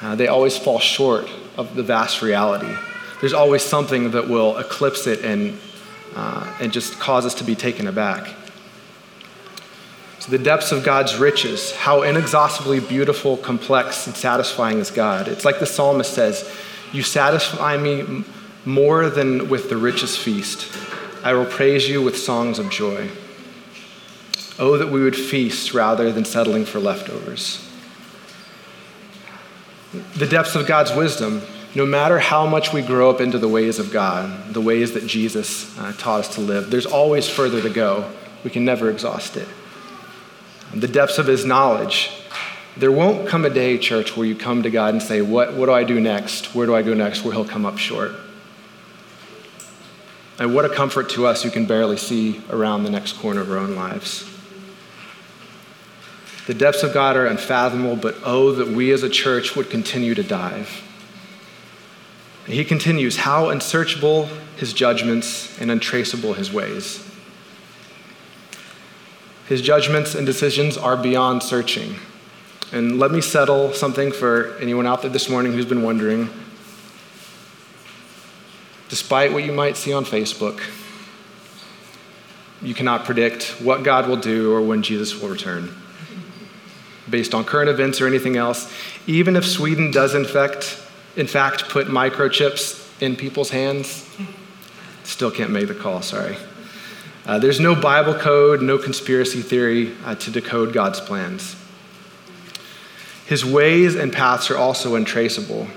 uh, 0.00 0.14
they 0.14 0.28
always 0.28 0.56
fall 0.56 0.78
short 0.78 1.28
of 1.56 1.74
the 1.74 1.82
vast 1.82 2.22
reality. 2.22 2.72
There's 3.20 3.32
always 3.32 3.64
something 3.64 4.12
that 4.12 4.28
will 4.28 4.56
eclipse 4.56 5.08
it 5.08 5.24
and, 5.24 5.58
uh, 6.14 6.56
and 6.60 6.72
just 6.72 7.00
cause 7.00 7.26
us 7.26 7.34
to 7.34 7.44
be 7.44 7.56
taken 7.56 7.88
aback 7.88 8.32
So, 10.20 10.30
the 10.30 10.38
depths 10.38 10.70
of 10.70 10.84
God's 10.84 11.16
riches, 11.16 11.72
how 11.74 12.02
inexhaustibly 12.02 12.78
beautiful, 12.78 13.36
complex, 13.36 14.06
and 14.06 14.14
satisfying 14.14 14.78
is 14.78 14.92
God. 14.92 15.26
It's 15.26 15.44
like 15.44 15.58
the 15.58 15.66
psalmist 15.66 16.14
says 16.14 16.48
You 16.92 17.02
satisfy 17.02 17.76
me 17.76 18.22
more 18.64 19.10
than 19.10 19.48
with 19.48 19.68
the 19.68 19.76
richest 19.76 20.20
feast. 20.20 20.70
I 21.24 21.32
will 21.32 21.44
praise 21.44 21.88
you 21.88 22.02
with 22.02 22.16
songs 22.16 22.60
of 22.60 22.70
joy. 22.70 23.10
Oh, 24.58 24.78
that 24.78 24.90
we 24.90 25.02
would 25.02 25.16
feast 25.16 25.74
rather 25.74 26.12
than 26.12 26.24
settling 26.24 26.64
for 26.64 26.78
leftovers. 26.78 27.68
The 30.16 30.26
depths 30.26 30.54
of 30.54 30.66
God's 30.66 30.94
wisdom, 30.94 31.42
no 31.74 31.84
matter 31.84 32.20
how 32.20 32.46
much 32.46 32.72
we 32.72 32.82
grow 32.82 33.10
up 33.10 33.20
into 33.20 33.38
the 33.38 33.48
ways 33.48 33.78
of 33.78 33.92
God, 33.92 34.52
the 34.54 34.60
ways 34.60 34.92
that 34.92 35.06
Jesus 35.06 35.76
uh, 35.78 35.92
taught 35.98 36.20
us 36.20 36.34
to 36.36 36.40
live, 36.40 36.70
there's 36.70 36.86
always 36.86 37.28
further 37.28 37.60
to 37.62 37.70
go. 37.70 38.10
We 38.44 38.50
can 38.50 38.64
never 38.64 38.90
exhaust 38.90 39.36
it. 39.36 39.48
The 40.72 40.88
depths 40.88 41.18
of 41.18 41.26
His 41.26 41.44
knowledge, 41.44 42.10
there 42.76 42.92
won't 42.92 43.28
come 43.28 43.44
a 43.44 43.50
day, 43.50 43.78
church, 43.78 44.16
where 44.16 44.26
you 44.26 44.36
come 44.36 44.62
to 44.62 44.70
God 44.70 44.94
and 44.94 45.02
say, 45.02 45.20
What, 45.20 45.54
what 45.54 45.66
do 45.66 45.72
I 45.72 45.84
do 45.84 46.00
next? 46.00 46.54
Where 46.54 46.66
do 46.66 46.74
I 46.74 46.82
go 46.82 46.94
next? 46.94 47.24
Where 47.24 47.32
He'll 47.32 47.44
come 47.44 47.66
up 47.66 47.78
short. 47.78 48.12
And 50.38 50.54
what 50.54 50.64
a 50.64 50.68
comfort 50.68 51.10
to 51.10 51.26
us 51.26 51.44
who 51.44 51.50
can 51.50 51.66
barely 51.66 51.96
see 51.96 52.42
around 52.50 52.82
the 52.82 52.90
next 52.90 53.14
corner 53.14 53.40
of 53.40 53.50
our 53.50 53.58
own 53.58 53.76
lives. 53.76 54.33
The 56.46 56.54
depths 56.54 56.82
of 56.82 56.92
God 56.92 57.16
are 57.16 57.26
unfathomable, 57.26 57.96
but 57.96 58.16
oh, 58.22 58.52
that 58.52 58.68
we 58.68 58.92
as 58.92 59.02
a 59.02 59.08
church 59.08 59.56
would 59.56 59.70
continue 59.70 60.14
to 60.14 60.22
dive. 60.22 60.82
He 62.46 62.64
continues, 62.64 63.16
How 63.16 63.48
unsearchable 63.48 64.28
his 64.56 64.74
judgments 64.74 65.58
and 65.58 65.70
untraceable 65.70 66.34
his 66.34 66.52
ways. 66.52 67.10
His 69.48 69.62
judgments 69.62 70.14
and 70.14 70.26
decisions 70.26 70.76
are 70.76 70.96
beyond 70.96 71.42
searching. 71.42 71.96
And 72.72 72.98
let 72.98 73.10
me 73.10 73.20
settle 73.20 73.72
something 73.72 74.12
for 74.12 74.56
anyone 74.58 74.86
out 74.86 75.02
there 75.02 75.10
this 75.10 75.30
morning 75.30 75.52
who's 75.52 75.66
been 75.66 75.82
wondering. 75.82 76.28
Despite 78.90 79.32
what 79.32 79.44
you 79.44 79.52
might 79.52 79.76
see 79.76 79.92
on 79.92 80.04
Facebook, 80.04 80.60
you 82.60 82.74
cannot 82.74 83.04
predict 83.04 83.60
what 83.62 83.82
God 83.82 84.08
will 84.08 84.16
do 84.16 84.52
or 84.52 84.60
when 84.60 84.82
Jesus 84.82 85.18
will 85.18 85.28
return 85.28 85.74
based 87.14 87.32
on 87.32 87.44
current 87.44 87.70
events 87.70 88.00
or 88.00 88.08
anything 88.08 88.36
else. 88.36 88.68
Even 89.06 89.36
if 89.36 89.46
Sweden 89.46 89.92
does 89.92 90.16
in 90.16 90.24
fact, 90.24 90.82
in 91.14 91.28
fact 91.28 91.68
put 91.68 91.86
microchips 91.86 93.00
in 93.00 93.14
people's 93.14 93.50
hands, 93.50 94.04
still 95.04 95.30
can't 95.30 95.52
make 95.52 95.68
the 95.68 95.76
call, 95.76 96.02
sorry. 96.02 96.36
Uh, 97.24 97.38
there's 97.38 97.60
no 97.60 97.72
Bible 97.80 98.14
code, 98.14 98.62
no 98.62 98.78
conspiracy 98.78 99.42
theory 99.42 99.94
uh, 100.04 100.16
to 100.16 100.32
decode 100.32 100.72
God's 100.72 101.00
plans. 101.00 101.54
His 103.26 103.44
ways 103.44 103.94
and 103.94 104.12
paths 104.12 104.50
are 104.50 104.56
also 104.56 104.96
untraceable. 104.96 105.68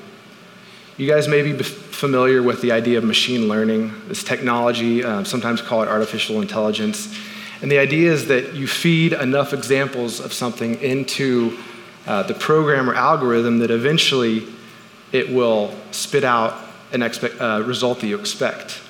You 0.98 1.08
guys 1.08 1.28
may 1.28 1.44
be 1.44 1.54
familiar 1.62 2.42
with 2.42 2.64
the 2.64 2.72
idea 2.72 2.98
of 2.98 3.04
machine 3.04 3.48
learning, 3.48 3.94
this 4.08 4.24
technology, 4.24 5.04
uh, 5.04 5.24
sometimes 5.24 5.62
called 5.62 5.88
artificial 5.88 6.42
intelligence. 6.42 7.16
And 7.62 7.72
the 7.72 7.80
idea 7.80 8.12
is 8.12 8.28
that 8.28 8.54
you 8.54 8.68
feed 8.68 9.14
enough 9.14 9.54
examples 9.54 10.20
of 10.20 10.32
something 10.32 10.76
into 10.82 11.58
uh, 12.06 12.24
the 12.24 12.34
program 12.34 12.90
or 12.90 12.96
algorithm 12.96 13.60
that 13.60 13.72
eventually 13.72 14.48
it 15.12 15.30
will 15.30 15.74
spit 15.92 16.24
out 16.24 16.56
an 16.92 17.04
uh, 17.04 17.64
result 17.66 18.00
that 18.00 18.08
you 18.08 18.20
expect. 18.20 18.82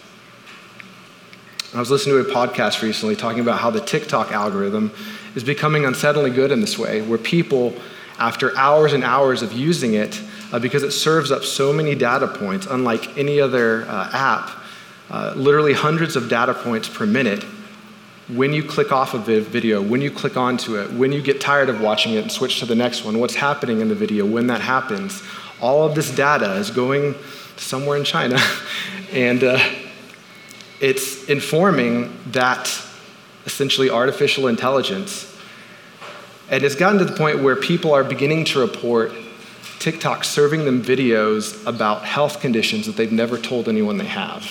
I 1.73 1.79
was 1.79 1.91
listening 1.91 2.23
to 2.23 2.29
a 2.29 2.33
podcast 2.33 2.81
recently 2.81 3.15
talking 3.15 3.39
about 3.39 3.59
how 3.59 3.69
the 3.69 3.81
TikTok 3.81 4.31
algorithm 4.31 4.91
is 5.35 5.43
becoming 5.43 5.83
unsettlingly 5.83 6.33
good 6.33 6.51
in 6.51 6.61
this 6.61 6.77
way, 6.77 7.01
where 7.01 7.17
people, 7.17 7.73
after 8.19 8.57
hours 8.57 8.93
and 8.93 9.03
hours 9.03 9.41
of 9.41 9.51
using 9.53 9.93
it, 9.93 10.21
uh, 10.51 10.59
because 10.59 10.83
it 10.83 10.91
serves 10.91 11.31
up 11.31 11.43
so 11.43 11.73
many 11.73 11.93
data 11.93 12.27
points, 12.27 12.67
unlike 12.67 13.17
any 13.17 13.39
other 13.39 13.85
uh, 13.87 14.09
app, 14.13 14.49
uh, 15.09 15.33
literally 15.35 15.73
hundreds 15.73 16.15
of 16.15 16.29
data 16.29 16.53
points 16.53 16.87
per 16.87 17.05
minute, 17.05 17.43
when 18.29 18.51
you 18.51 18.61
click 18.61 18.91
off 18.91 19.13
of 19.13 19.29
a 19.29 19.39
video, 19.39 19.81
when 19.81 20.01
you 20.01 20.11
click 20.11 20.35
onto 20.35 20.77
it, 20.77 20.91
when 20.91 21.11
you 21.13 21.21
get 21.21 21.39
tired 21.39 21.69
of 21.69 21.79
watching 21.79 22.13
it 22.13 22.21
and 22.21 22.31
switch 22.31 22.59
to 22.59 22.65
the 22.65 22.75
next 22.75 23.05
one, 23.05 23.19
what's 23.19 23.35
happening 23.35 23.79
in 23.79 23.87
the 23.87 23.95
video, 23.95 24.25
when 24.25 24.47
that 24.47 24.59
happens, 24.59 25.23
all 25.61 25.85
of 25.85 25.95
this 25.95 26.13
data 26.13 26.55
is 26.55 26.69
going 26.69 27.15
somewhere 27.55 27.97
in 27.97 28.03
China. 28.03 28.37
and 29.13 29.43
uh, 29.43 29.59
it's 30.81 31.23
informing 31.29 32.13
that 32.27 32.69
essentially 33.45 33.89
artificial 33.89 34.47
intelligence. 34.47 35.33
And 36.49 36.63
it's 36.63 36.75
gotten 36.75 36.99
to 36.99 37.05
the 37.05 37.15
point 37.15 37.41
where 37.41 37.55
people 37.55 37.93
are 37.93 38.03
beginning 38.03 38.43
to 38.45 38.59
report 38.59 39.13
TikTok 39.79 40.25
serving 40.25 40.65
them 40.65 40.81
videos 40.81 41.65
about 41.65 42.03
health 42.03 42.41
conditions 42.41 42.87
that 42.87 42.97
they've 42.97 43.11
never 43.11 43.37
told 43.37 43.69
anyone 43.69 43.97
they 43.97 44.05
have. 44.05 44.45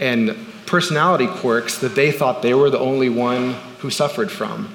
And 0.00 0.36
personality 0.66 1.26
quirks 1.26 1.78
that 1.78 1.94
they 1.94 2.10
thought 2.12 2.42
they 2.42 2.54
were 2.54 2.70
the 2.70 2.78
only 2.78 3.08
one 3.08 3.54
who 3.78 3.90
suffered 3.90 4.30
from. 4.30 4.68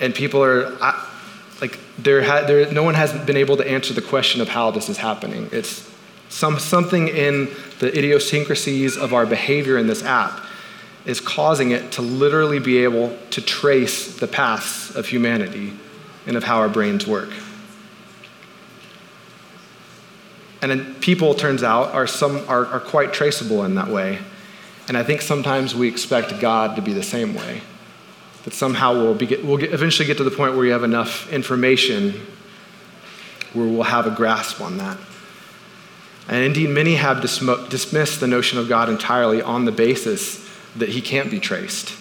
And 0.00 0.14
people 0.14 0.42
are, 0.42 0.70
like, 1.60 1.78
there, 1.98 2.22
ha- 2.22 2.44
there, 2.46 2.70
no 2.72 2.82
one 2.82 2.94
has 2.94 3.12
been 3.24 3.36
able 3.36 3.56
to 3.56 3.68
answer 3.68 3.94
the 3.94 4.02
question 4.02 4.40
of 4.40 4.48
how 4.48 4.70
this 4.70 4.88
is 4.88 4.98
happening. 4.98 5.48
It's 5.52 5.90
some, 6.28 6.58
something 6.58 7.08
in 7.08 7.48
the 7.78 7.96
idiosyncrasies 7.96 8.96
of 8.96 9.14
our 9.14 9.24
behavior 9.24 9.78
in 9.78 9.86
this 9.86 10.02
app 10.02 10.40
is 11.06 11.20
causing 11.20 11.70
it 11.70 11.92
to 11.92 12.02
literally 12.02 12.58
be 12.58 12.78
able 12.78 13.16
to 13.30 13.40
trace 13.40 14.16
the 14.16 14.26
paths 14.26 14.94
of 14.94 15.06
humanity 15.06 15.72
and 16.26 16.36
of 16.36 16.44
how 16.44 16.58
our 16.58 16.68
brains 16.68 17.06
work. 17.06 17.30
And 20.62 20.98
people, 21.00 21.34
turns 21.34 21.62
out, 21.62 21.92
are, 21.92 22.06
some, 22.06 22.42
are, 22.48 22.64
are 22.66 22.80
quite 22.80 23.12
traceable 23.12 23.64
in 23.64 23.74
that 23.74 23.88
way. 23.88 24.18
And 24.88 24.96
I 24.96 25.02
think 25.02 25.22
sometimes 25.22 25.74
we 25.74 25.88
expect 25.88 26.40
God 26.40 26.76
to 26.76 26.82
be 26.82 26.92
the 26.92 27.02
same 27.02 27.34
way. 27.34 27.62
That 28.44 28.52
somehow 28.52 28.92
we'll, 28.92 29.14
be, 29.14 29.26
we'll 29.36 29.56
get, 29.56 29.72
eventually 29.72 30.06
get 30.06 30.18
to 30.18 30.24
the 30.24 30.30
point 30.30 30.52
where 30.52 30.60
we 30.60 30.68
have 30.68 30.84
enough 30.84 31.32
information 31.32 32.20
where 33.54 33.66
we'll 33.66 33.84
have 33.84 34.06
a 34.06 34.10
grasp 34.10 34.60
on 34.60 34.78
that. 34.78 34.98
And 36.28 36.44
indeed, 36.44 36.70
many 36.70 36.96
have 36.96 37.18
dism- 37.18 37.68
dismissed 37.68 38.20
the 38.20 38.26
notion 38.26 38.58
of 38.58 38.68
God 38.68 38.88
entirely 38.88 39.40
on 39.40 39.64
the 39.64 39.72
basis 39.72 40.46
that 40.76 40.90
he 40.90 41.00
can't 41.00 41.30
be 41.30 41.38
traced. 41.38 41.94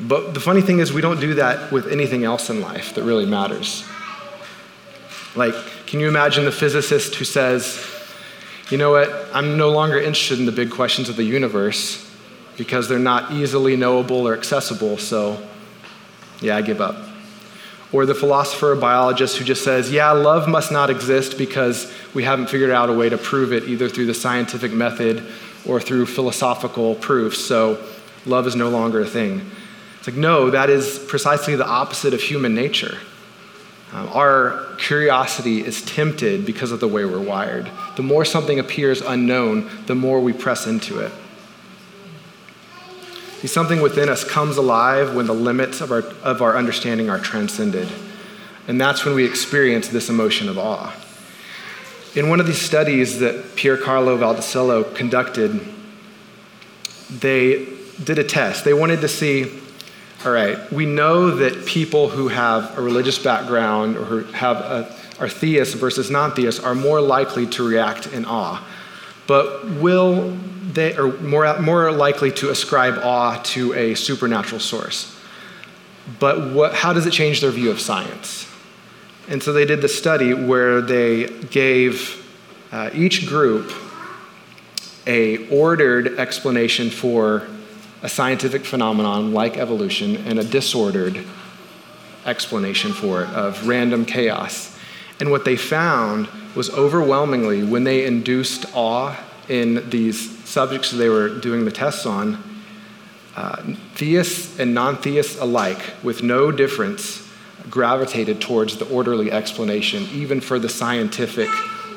But 0.00 0.34
the 0.34 0.40
funny 0.40 0.60
thing 0.60 0.80
is, 0.80 0.92
we 0.92 1.00
don't 1.00 1.20
do 1.20 1.34
that 1.34 1.72
with 1.72 1.86
anything 1.86 2.24
else 2.24 2.50
in 2.50 2.60
life 2.60 2.94
that 2.94 3.04
really 3.04 3.24
matters. 3.24 3.84
Like, 5.34 5.54
can 5.86 6.00
you 6.00 6.08
imagine 6.08 6.44
the 6.44 6.52
physicist 6.52 7.14
who 7.14 7.24
says, 7.24 7.86
you 8.70 8.78
know 8.78 8.90
what? 8.90 9.28
I'm 9.32 9.56
no 9.56 9.70
longer 9.70 9.98
interested 9.98 10.38
in 10.38 10.46
the 10.46 10.52
big 10.52 10.70
questions 10.70 11.08
of 11.08 11.16
the 11.16 11.24
universe 11.24 12.02
because 12.56 12.88
they're 12.88 12.98
not 12.98 13.32
easily 13.32 13.76
knowable 13.76 14.26
or 14.26 14.34
accessible, 14.34 14.98
so 14.98 15.40
yeah, 16.40 16.56
I 16.56 16.62
give 16.62 16.80
up. 16.80 16.96
Or 17.92 18.06
the 18.06 18.14
philosopher 18.14 18.72
or 18.72 18.76
biologist 18.76 19.38
who 19.38 19.44
just 19.44 19.62
says, 19.62 19.92
yeah, 19.92 20.10
love 20.10 20.48
must 20.48 20.72
not 20.72 20.90
exist 20.90 21.38
because 21.38 21.92
we 22.14 22.24
haven't 22.24 22.50
figured 22.50 22.70
out 22.70 22.90
a 22.90 22.92
way 22.92 23.08
to 23.08 23.16
prove 23.16 23.52
it 23.52 23.64
either 23.64 23.88
through 23.88 24.06
the 24.06 24.14
scientific 24.14 24.72
method 24.72 25.24
or 25.66 25.80
through 25.80 26.06
philosophical 26.06 26.94
proofs, 26.96 27.38
so 27.38 27.82
love 28.24 28.46
is 28.46 28.56
no 28.56 28.68
longer 28.68 29.00
a 29.00 29.06
thing. 29.06 29.48
It's 29.98 30.08
like, 30.08 30.16
no, 30.16 30.50
that 30.50 30.70
is 30.70 30.98
precisely 31.08 31.56
the 31.56 31.66
opposite 31.66 32.14
of 32.14 32.20
human 32.20 32.54
nature. 32.54 32.98
Um, 33.96 34.10
our 34.12 34.66
curiosity 34.76 35.64
is 35.64 35.80
tempted 35.80 36.44
because 36.44 36.70
of 36.70 36.80
the 36.80 36.88
way 36.88 37.06
we're 37.06 37.18
wired. 37.18 37.70
The 37.96 38.02
more 38.02 38.26
something 38.26 38.58
appears 38.58 39.00
unknown, 39.00 39.70
the 39.86 39.94
more 39.94 40.20
we 40.20 40.34
press 40.34 40.66
into 40.66 40.98
it. 40.98 41.10
See, 43.40 43.46
something 43.46 43.80
within 43.80 44.10
us 44.10 44.22
comes 44.22 44.58
alive 44.58 45.14
when 45.14 45.26
the 45.26 45.32
limits 45.32 45.80
of 45.80 45.92
our, 45.92 46.02
of 46.22 46.42
our 46.42 46.58
understanding 46.58 47.08
are 47.08 47.18
transcended. 47.18 47.88
And 48.68 48.78
that's 48.78 49.06
when 49.06 49.14
we 49.14 49.24
experience 49.24 49.88
this 49.88 50.10
emotion 50.10 50.50
of 50.50 50.58
awe. 50.58 50.94
In 52.14 52.28
one 52.28 52.38
of 52.38 52.46
these 52.46 52.60
studies 52.60 53.20
that 53.20 53.56
Pier 53.56 53.78
Carlo 53.78 54.18
Valdesolo 54.18 54.84
conducted, 54.84 55.58
they 57.08 57.66
did 58.04 58.18
a 58.18 58.24
test. 58.24 58.66
They 58.66 58.74
wanted 58.74 59.00
to 59.00 59.08
see 59.08 59.44
all 60.26 60.32
right, 60.32 60.72
we 60.72 60.86
know 60.86 61.30
that 61.36 61.66
people 61.66 62.08
who 62.08 62.26
have 62.26 62.76
a 62.76 62.82
religious 62.82 63.16
background 63.16 63.96
or 63.96 64.04
who 64.04 64.24
have 64.32 64.56
a, 64.56 64.96
are 65.20 65.28
theists 65.28 65.72
versus 65.74 66.10
non 66.10 66.32
theists 66.32 66.58
are 66.58 66.74
more 66.74 67.00
likely 67.00 67.46
to 67.46 67.66
react 67.66 68.08
in 68.08 68.24
awe. 68.24 68.60
But 69.28 69.66
will 69.66 70.36
they, 70.72 70.96
are 70.96 71.12
more, 71.18 71.60
more 71.60 71.92
likely 71.92 72.32
to 72.32 72.50
ascribe 72.50 72.98
awe 73.04 73.40
to 73.44 73.72
a 73.74 73.94
supernatural 73.94 74.60
source? 74.60 75.16
But 76.18 76.52
what, 76.52 76.74
how 76.74 76.92
does 76.92 77.06
it 77.06 77.12
change 77.12 77.40
their 77.40 77.52
view 77.52 77.70
of 77.70 77.80
science? 77.80 78.52
And 79.28 79.40
so 79.40 79.52
they 79.52 79.64
did 79.64 79.80
the 79.80 79.88
study 79.88 80.34
where 80.34 80.80
they 80.80 81.28
gave 81.50 82.24
uh, 82.72 82.90
each 82.92 83.28
group 83.28 83.72
a 85.06 85.48
ordered 85.50 86.18
explanation 86.18 86.90
for 86.90 87.46
a 88.02 88.08
scientific 88.08 88.64
phenomenon 88.64 89.32
like 89.32 89.56
evolution 89.56 90.16
and 90.26 90.38
a 90.38 90.44
disordered 90.44 91.24
explanation 92.24 92.92
for 92.92 93.22
it 93.22 93.28
of 93.30 93.66
random 93.66 94.04
chaos. 94.04 94.76
And 95.20 95.30
what 95.30 95.44
they 95.44 95.56
found 95.56 96.28
was 96.54 96.70
overwhelmingly 96.70 97.62
when 97.62 97.84
they 97.84 98.04
induced 98.04 98.66
awe 98.74 99.16
in 99.48 99.88
these 99.90 100.36
subjects 100.46 100.90
they 100.90 101.08
were 101.08 101.28
doing 101.28 101.64
the 101.64 101.70
tests 101.70 102.04
on, 102.04 102.42
uh, 103.36 103.62
theists 103.94 104.58
and 104.58 104.74
non 104.74 104.96
theists 104.96 105.38
alike, 105.38 105.78
with 106.02 106.22
no 106.22 106.50
difference, 106.50 107.26
gravitated 107.68 108.40
towards 108.40 108.78
the 108.78 108.88
orderly 108.88 109.30
explanation, 109.30 110.06
even 110.12 110.40
for 110.40 110.58
the 110.58 110.68
scientific 110.68 111.50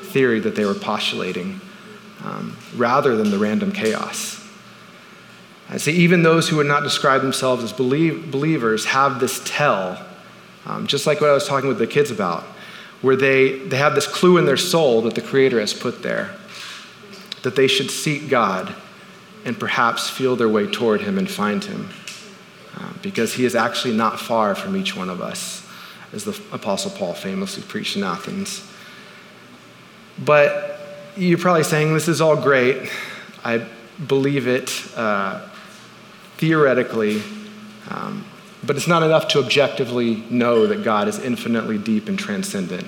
theory 0.04 0.40
that 0.40 0.56
they 0.56 0.66
were 0.66 0.74
postulating, 0.74 1.62
um, 2.24 2.56
rather 2.76 3.16
than 3.16 3.32
the 3.32 3.38
random 3.38 3.72
chaos. 3.72 4.39
I 5.72 5.78
see, 5.78 5.92
even 5.92 6.24
those 6.24 6.50
who 6.50 6.56
would 6.58 6.66
not 6.66 6.84
describe 6.84 7.22
themselves 7.22 7.64
as 7.64 7.72
believe, 7.72 8.32
believers 8.32 8.86
have 8.86 9.20
this 9.20 9.42
tell, 9.46 10.04
um, 10.66 10.88
just 10.88 11.06
like 11.06 11.22
what 11.22 11.30
I 11.30 11.34
was 11.34 11.48
talking 11.48 11.70
with 11.70 11.78
the 11.78 11.86
kids 11.86 12.10
about, 12.10 12.44
where 13.02 13.16
they, 13.16 13.60
they 13.60 13.78
have 13.78 13.94
this 13.94 14.08
clue 14.08 14.38
in 14.38 14.46
their 14.46 14.58
soul 14.58 15.04
that 15.04 15.14
the 15.14 15.22
Creator 15.22 15.60
has 15.60 15.74
put 15.74 16.02
there, 16.02 16.32
that 17.44 17.56
they 17.56 17.68
should 17.68 17.92
seek 17.92 18.30
God 18.30 18.74
and 19.46 19.60
perhaps 19.60 20.10
feel 20.10 20.36
their 20.36 20.50
way 20.50 20.66
toward 20.66 21.02
Him 21.02 21.20
and 21.20 21.30
find 21.30 21.64
Him, 21.64 21.90
uh, 22.76 22.92
because 23.04 23.34
He 23.34 23.46
is 23.46 23.56
actually 23.56 23.96
not 23.96 24.20
far 24.20 24.56
from 24.56 24.76
each 24.76 24.96
one 24.96 25.10
of 25.10 25.22
us, 25.22 25.68
as 26.14 26.24
the 26.24 26.40
Apostle 26.52 26.90
Paul 26.90 27.14
famously 27.14 27.62
preached 27.62 27.96
in 27.96 28.04
Athens. 28.04 28.68
But 30.18 30.80
you're 31.16 31.38
probably 31.38 31.64
saying, 31.64 31.94
This 31.94 32.08
is 32.08 32.22
all 32.22 32.36
great. 32.36 32.90
I 33.44 33.66
believe 34.08 34.48
it 34.48 34.72
uh, 34.96 35.48
theoretically, 36.40 37.22
um, 37.90 38.26
but 38.64 38.78
it's 38.78 38.88
not 38.88 39.04
enough 39.04 39.28
to 39.28 39.40
objectively 39.40 40.24
know 40.30 40.68
that 40.68 40.84
God 40.84 41.10
is 41.10 41.20
infinitely 41.20 41.78
deep 41.78 42.08
and 42.08 42.18
transcendent. 42.18 42.88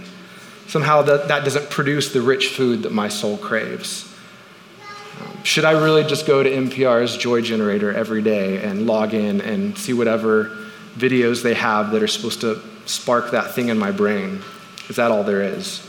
Somehow 0.68 1.02
that, 1.02 1.28
that 1.28 1.44
doesn't 1.44 1.70
produce 1.70 2.14
the 2.14 2.22
rich 2.22 2.48
food 2.48 2.84
that 2.84 2.94
my 2.94 3.10
soul 3.10 3.38
craves. 3.38 4.08
Um, 5.20 5.44
should 5.44 5.66
I 5.66 5.72
really 5.72 6.06
just 6.06 6.26
go 6.26 6.42
to 6.42 6.50
NPR's 6.50 7.18
Joy 7.18 7.42
Generator 7.42 7.94
every 7.94 8.22
day 8.22 8.64
and 8.64 8.88
log 8.88 9.14
in 9.14 9.42
and 9.42 9.78
see 9.78 9.92
whatever 9.92 10.58
videos 10.96 11.44
they 11.44 11.54
have 11.54 11.92
that 11.92 12.02
are 12.02 12.08
supposed 12.08 12.40
to 12.42 12.62
spark 12.86 13.32
that 13.32 13.54
thing 13.54 13.68
in 13.68 13.78
my 13.78 13.92
brain? 13.92 14.40
Is 14.88 14.96
that 14.96 15.12
all 15.12 15.26
there 15.26 15.42
is? 15.42 15.86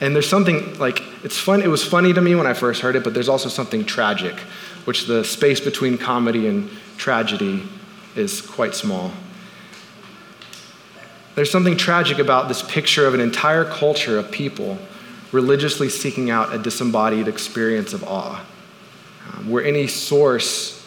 And 0.00 0.14
there's 0.14 0.28
something 0.28 0.78
like, 0.78 1.02
it's 1.24 1.38
fun, 1.38 1.62
it 1.62 1.68
was 1.68 1.84
funny 1.84 2.12
to 2.12 2.20
me 2.20 2.36
when 2.36 2.46
I 2.46 2.52
first 2.52 2.80
heard 2.80 2.94
it, 2.94 3.02
but 3.02 3.14
there's 3.14 3.28
also 3.28 3.48
something 3.48 3.84
tragic, 3.84 4.36
which 4.88 5.04
the 5.04 5.22
space 5.22 5.60
between 5.60 5.98
comedy 5.98 6.46
and 6.46 6.70
tragedy 6.96 7.62
is 8.16 8.40
quite 8.40 8.74
small. 8.74 9.12
There's 11.34 11.50
something 11.50 11.76
tragic 11.76 12.18
about 12.18 12.48
this 12.48 12.62
picture 12.62 13.06
of 13.06 13.12
an 13.12 13.20
entire 13.20 13.66
culture 13.66 14.18
of 14.18 14.30
people 14.30 14.78
religiously 15.30 15.90
seeking 15.90 16.30
out 16.30 16.54
a 16.54 16.58
disembodied 16.58 17.28
experience 17.28 17.92
of 17.92 18.02
awe, 18.02 18.42
um, 19.30 19.50
where 19.50 19.62
any 19.62 19.88
source 19.88 20.82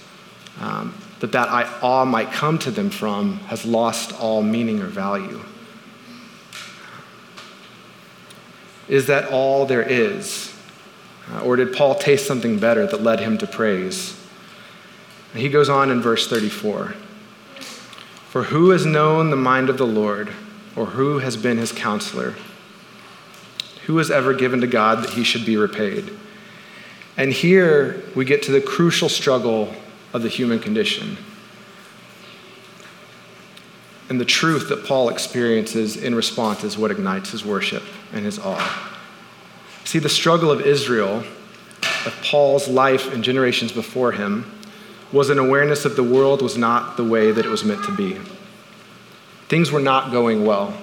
um, 0.60 0.96
that 1.20 1.32
that 1.34 1.50
awe 1.84 2.04
might 2.04 2.32
come 2.32 2.58
to 2.58 2.72
them 2.72 2.90
from 2.90 3.38
has 3.50 3.68
lost 3.68 4.20
all 4.20 4.42
meaning 4.42 4.82
or 4.82 4.88
value. 4.88 5.40
Is 8.88 9.06
that 9.06 9.32
all 9.32 9.68
there 9.68 9.84
is? 9.84 10.51
Uh, 11.32 11.42
or 11.42 11.56
did 11.56 11.74
Paul 11.74 11.96
taste 11.96 12.28
something 12.28 12.60
better 12.60 12.86
that 12.86 13.02
led 13.02 13.20
him 13.20 13.38
to 13.38 13.48
praise? 13.48 14.18
He 15.34 15.50
goes 15.50 15.70
on 15.70 15.90
in 15.90 16.02
verse 16.02 16.28
34 16.28 16.94
For 18.30 18.44
who 18.44 18.72
has 18.72 18.86
known 18.86 19.30
the 19.30 19.36
mind 19.36 19.70
of 19.70 19.78
the 19.78 19.88
Lord, 19.88 20.30
or 20.76 20.88
who 20.88 21.20
has 21.20 21.38
been 21.38 21.58
his 21.58 21.72
counselor? 21.72 22.36
Who 23.86 23.98
has 23.98 24.12
ever 24.12 24.34
given 24.34 24.62
to 24.62 24.68
God 24.68 25.04
that 25.04 25.12
he 25.12 25.24
should 25.24 25.46
be 25.46 25.58
repaid? 25.58 26.12
And 27.18 27.32
here 27.34 28.04
we 28.16 28.26
get 28.26 28.44
to 28.44 28.52
the 28.52 28.62
crucial 28.62 29.10
struggle 29.10 29.74
of 30.14 30.22
the 30.22 30.30
human 30.30 30.60
condition 30.60 31.18
and 34.12 34.20
the 34.20 34.26
truth 34.26 34.68
that 34.68 34.84
Paul 34.84 35.08
experiences 35.08 35.96
in 35.96 36.14
response 36.14 36.66
is 36.66 36.78
what 36.78 36.92
ignites 36.92 37.32
his 37.32 37.46
worship 37.46 37.82
and 38.12 38.26
his 38.26 38.40
awe. 38.40 38.91
See, 39.92 40.00
the 40.00 40.08
struggle 40.08 40.50
of 40.50 40.62
Israel, 40.62 41.22
of 42.06 42.18
Paul's 42.24 42.70
life 42.70 43.14
and 43.14 43.22
generations 43.22 43.74
before 43.74 44.14
him, 44.14 44.50
was 45.12 45.30
an 45.30 45.38
awareness 45.38 45.84
that 45.84 45.98
the 45.98 46.04
world 46.04 46.42
was 46.42 46.58
not 46.58 46.96
the 46.96 47.04
way 47.04 47.34
that 47.34 47.46
it 47.46 47.50
was 47.50 47.66
meant 47.66 47.84
to 47.84 47.92
be. 47.98 48.18
Things 49.50 49.70
were 49.70 49.82
not 49.82 50.14
going 50.14 50.46
well. 50.46 50.74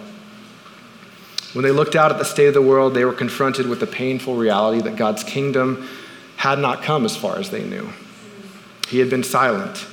When 1.54 1.62
they 1.62 1.70
looked 1.70 1.96
out 1.96 2.12
at 2.12 2.18
the 2.18 2.24
state 2.26 2.48
of 2.48 2.52
the 2.52 2.60
world, 2.60 2.92
they 2.92 3.06
were 3.06 3.14
confronted 3.14 3.66
with 3.66 3.80
the 3.80 3.86
painful 3.86 4.36
reality 4.36 4.82
that 4.82 4.96
God's 4.96 5.24
kingdom 5.24 5.88
had 6.36 6.58
not 6.58 6.82
come 6.82 7.06
as 7.06 7.16
far 7.16 7.38
as 7.38 7.48
they 7.48 7.64
knew. 7.64 7.88
He 8.90 8.98
had 8.98 9.08
been 9.08 9.24
silent. 9.24 9.86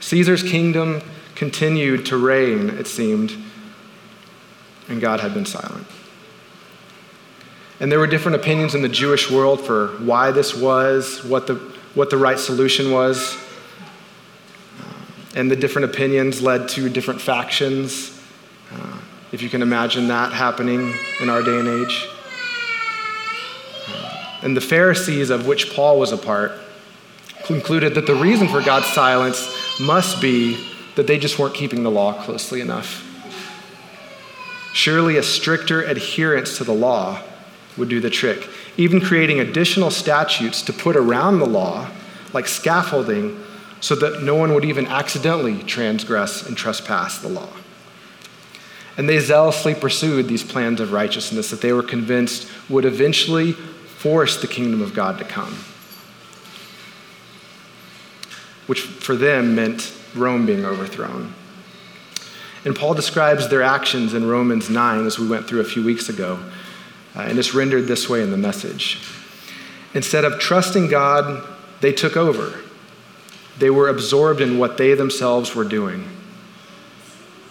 Caesar's 0.00 0.42
kingdom 0.42 1.02
continued 1.34 2.06
to 2.06 2.16
reign, 2.16 2.70
it 2.70 2.86
seemed, 2.86 3.34
and 4.88 5.02
God 5.02 5.20
had 5.20 5.34
been 5.34 5.44
silent. 5.44 5.86
And 7.80 7.92
there 7.92 7.98
were 7.98 8.08
different 8.08 8.36
opinions 8.36 8.74
in 8.74 8.82
the 8.82 8.88
Jewish 8.88 9.30
world 9.30 9.60
for 9.60 9.88
why 9.98 10.32
this 10.32 10.54
was, 10.54 11.22
what 11.24 11.46
the, 11.46 11.54
what 11.94 12.10
the 12.10 12.16
right 12.16 12.38
solution 12.38 12.90
was. 12.90 13.36
And 15.36 15.50
the 15.50 15.56
different 15.56 15.84
opinions 15.84 16.42
led 16.42 16.68
to 16.70 16.88
different 16.88 17.20
factions, 17.20 18.20
uh, 18.72 18.98
if 19.30 19.42
you 19.42 19.48
can 19.48 19.62
imagine 19.62 20.08
that 20.08 20.32
happening 20.32 20.92
in 21.20 21.30
our 21.30 21.42
day 21.42 21.60
and 21.60 21.68
age. 21.68 22.08
And 24.42 24.56
the 24.56 24.60
Pharisees, 24.60 25.30
of 25.30 25.46
which 25.46 25.72
Paul 25.72 26.00
was 26.00 26.10
a 26.10 26.16
part, 26.16 26.52
concluded 27.44 27.94
that 27.94 28.06
the 28.06 28.14
reason 28.14 28.48
for 28.48 28.60
God's 28.60 28.86
silence 28.86 29.48
must 29.80 30.20
be 30.20 30.58
that 30.96 31.06
they 31.06 31.18
just 31.18 31.38
weren't 31.38 31.54
keeping 31.54 31.84
the 31.84 31.90
law 31.90 32.12
closely 32.24 32.60
enough. 32.60 33.04
Surely 34.72 35.16
a 35.16 35.22
stricter 35.22 35.82
adherence 35.82 36.58
to 36.58 36.64
the 36.64 36.74
law 36.74 37.22
would 37.78 37.88
do 37.88 38.00
the 38.00 38.10
trick. 38.10 38.48
Even 38.76 39.00
creating 39.00 39.40
additional 39.40 39.90
statutes 39.90 40.62
to 40.62 40.72
put 40.72 40.96
around 40.96 41.38
the 41.38 41.46
law, 41.46 41.88
like 42.32 42.46
scaffolding, 42.46 43.42
so 43.80 43.94
that 43.94 44.22
no 44.22 44.34
one 44.34 44.54
would 44.54 44.64
even 44.64 44.86
accidentally 44.86 45.62
transgress 45.62 46.46
and 46.46 46.56
trespass 46.56 47.18
the 47.18 47.28
law. 47.28 47.48
And 48.96 49.08
they 49.08 49.20
zealously 49.20 49.74
pursued 49.74 50.26
these 50.26 50.42
plans 50.42 50.80
of 50.80 50.92
righteousness 50.92 51.50
that 51.50 51.60
they 51.60 51.72
were 51.72 51.84
convinced 51.84 52.50
would 52.68 52.84
eventually 52.84 53.52
force 53.52 54.40
the 54.40 54.48
kingdom 54.48 54.82
of 54.82 54.94
God 54.94 55.18
to 55.18 55.24
come, 55.24 55.54
which 58.66 58.80
for 58.80 59.14
them 59.14 59.54
meant 59.54 59.92
Rome 60.14 60.46
being 60.46 60.64
overthrown. 60.64 61.34
And 62.64 62.74
Paul 62.74 62.94
describes 62.94 63.48
their 63.48 63.62
actions 63.62 64.14
in 64.14 64.28
Romans 64.28 64.68
9, 64.68 65.06
as 65.06 65.18
we 65.18 65.28
went 65.28 65.46
through 65.46 65.60
a 65.60 65.64
few 65.64 65.84
weeks 65.84 66.08
ago. 66.08 66.40
Uh, 67.16 67.22
and 67.22 67.38
it's 67.38 67.54
rendered 67.54 67.86
this 67.86 68.08
way 68.08 68.22
in 68.22 68.30
the 68.30 68.36
message. 68.36 69.00
Instead 69.94 70.24
of 70.24 70.38
trusting 70.38 70.88
God, 70.88 71.46
they 71.80 71.92
took 71.92 72.16
over. 72.16 72.60
They 73.58 73.70
were 73.70 73.88
absorbed 73.88 74.40
in 74.40 74.58
what 74.58 74.76
they 74.76 74.94
themselves 74.94 75.54
were 75.54 75.64
doing. 75.64 76.08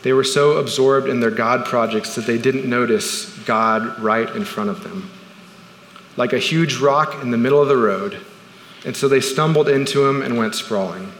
They 0.04 0.14
were 0.14 0.24
so 0.24 0.54
absorbed 0.54 1.10
in 1.10 1.20
their 1.20 1.32
God 1.32 1.66
projects 1.66 2.16
that 2.16 2.26
they 2.26 2.38
didn't 2.38 2.70
notice 2.70 3.38
God 3.40 4.00
right 4.00 4.30
in 4.30 4.46
front 4.46 4.70
of 4.70 4.84
them. 4.84 5.10
Like 6.16 6.34
a 6.34 6.40
huge 6.40 6.78
rock 6.78 7.22
in 7.22 7.32
the 7.32 7.38
middle 7.38 7.62
of 7.62 7.68
the 7.68 7.78
road. 7.78 8.18
And 8.86 8.96
so 8.96 9.08
they 9.08 9.20
stumbled 9.20 9.68
into 9.68 10.06
him 10.08 10.22
and 10.22 10.38
went 10.38 10.56
sprawling. 10.56 11.12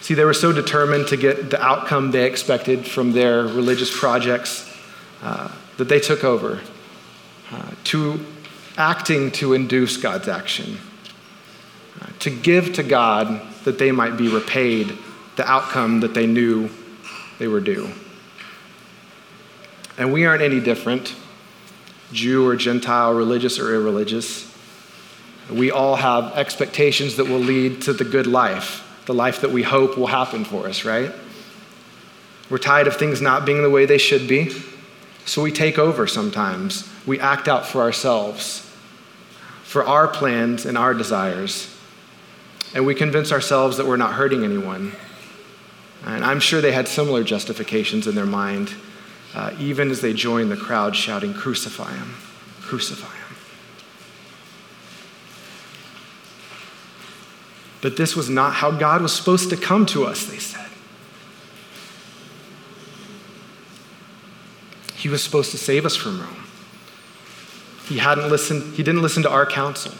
See, 0.00 0.14
they 0.14 0.24
were 0.24 0.34
so 0.34 0.52
determined 0.52 1.06
to 1.08 1.16
get 1.16 1.50
the 1.50 1.62
outcome 1.62 2.10
they 2.10 2.26
expected 2.26 2.84
from 2.86 3.12
their 3.12 3.44
religious 3.44 3.96
projects 3.96 4.68
uh, 5.22 5.50
that 5.76 5.88
they 5.88 6.00
took 6.00 6.24
over 6.24 6.60
uh, 7.50 7.70
to 7.84 8.24
acting 8.76 9.30
to 9.32 9.52
induce 9.52 9.96
God's 9.96 10.28
action, 10.28 10.78
uh, 12.00 12.06
to 12.20 12.30
give 12.30 12.74
to 12.74 12.82
God 12.82 13.40
that 13.64 13.78
they 13.78 13.92
might 13.92 14.16
be 14.16 14.28
repaid 14.28 14.96
the 15.36 15.48
outcome 15.50 16.00
that 16.00 16.14
they 16.14 16.26
knew 16.26 16.70
they 17.38 17.48
were 17.48 17.60
due. 17.60 17.90
And 19.98 20.12
we 20.12 20.24
aren't 20.24 20.42
any 20.42 20.60
different, 20.60 21.14
Jew 22.12 22.46
or 22.46 22.56
Gentile, 22.56 23.12
religious 23.12 23.58
or 23.58 23.74
irreligious. 23.74 24.50
We 25.50 25.70
all 25.70 25.96
have 25.96 26.36
expectations 26.36 27.16
that 27.16 27.26
will 27.26 27.38
lead 27.38 27.82
to 27.82 27.92
the 27.92 28.04
good 28.04 28.26
life 28.26 28.88
the 29.06 29.14
life 29.14 29.40
that 29.40 29.50
we 29.50 29.62
hope 29.62 29.98
will 29.98 30.06
happen 30.06 30.44
for 30.44 30.68
us, 30.68 30.84
right? 30.84 31.12
We're 32.48 32.58
tired 32.58 32.86
of 32.86 32.96
things 32.96 33.20
not 33.20 33.44
being 33.44 33.62
the 33.62 33.70
way 33.70 33.86
they 33.86 33.98
should 33.98 34.28
be, 34.28 34.54
so 35.24 35.42
we 35.42 35.52
take 35.52 35.78
over 35.78 36.06
sometimes. 36.06 36.88
We 37.06 37.20
act 37.20 37.48
out 37.48 37.66
for 37.66 37.80
ourselves, 37.80 38.68
for 39.62 39.84
our 39.84 40.08
plans 40.08 40.66
and 40.66 40.76
our 40.76 40.94
desires, 40.94 41.74
and 42.74 42.86
we 42.86 42.94
convince 42.94 43.32
ourselves 43.32 43.76
that 43.76 43.86
we're 43.86 43.96
not 43.96 44.14
hurting 44.14 44.44
anyone. 44.44 44.92
And 46.04 46.24
I'm 46.24 46.40
sure 46.40 46.60
they 46.60 46.72
had 46.72 46.88
similar 46.88 47.22
justifications 47.22 48.06
in 48.06 48.14
their 48.14 48.26
mind 48.26 48.74
uh, 49.34 49.54
even 49.58 49.90
as 49.90 50.00
they 50.00 50.12
joined 50.12 50.50
the 50.50 50.56
crowd 50.56 50.94
shouting, 50.94 51.32
Crucify 51.32 51.92
him, 51.94 52.14
crucify 52.60 53.06
him. 53.06 53.36
But 57.80 57.96
this 57.96 58.14
was 58.14 58.28
not 58.28 58.54
how 58.54 58.70
God 58.70 59.02
was 59.02 59.12
supposed 59.12 59.50
to 59.50 59.56
come 59.56 59.86
to 59.86 60.04
us, 60.04 60.26
they 60.26 60.38
said. 60.38 60.61
Was 65.12 65.22
supposed 65.22 65.50
to 65.52 65.58
save 65.58 65.86
us 65.86 65.94
from 65.94 66.20
Rome. 66.20 66.44
He 67.86 67.98
hadn't 67.98 68.30
listened, 68.30 68.74
he 68.74 68.82
didn't 68.82 69.02
listen 69.02 69.22
to 69.22 69.30
our 69.30 69.46
counsel. 69.46 69.92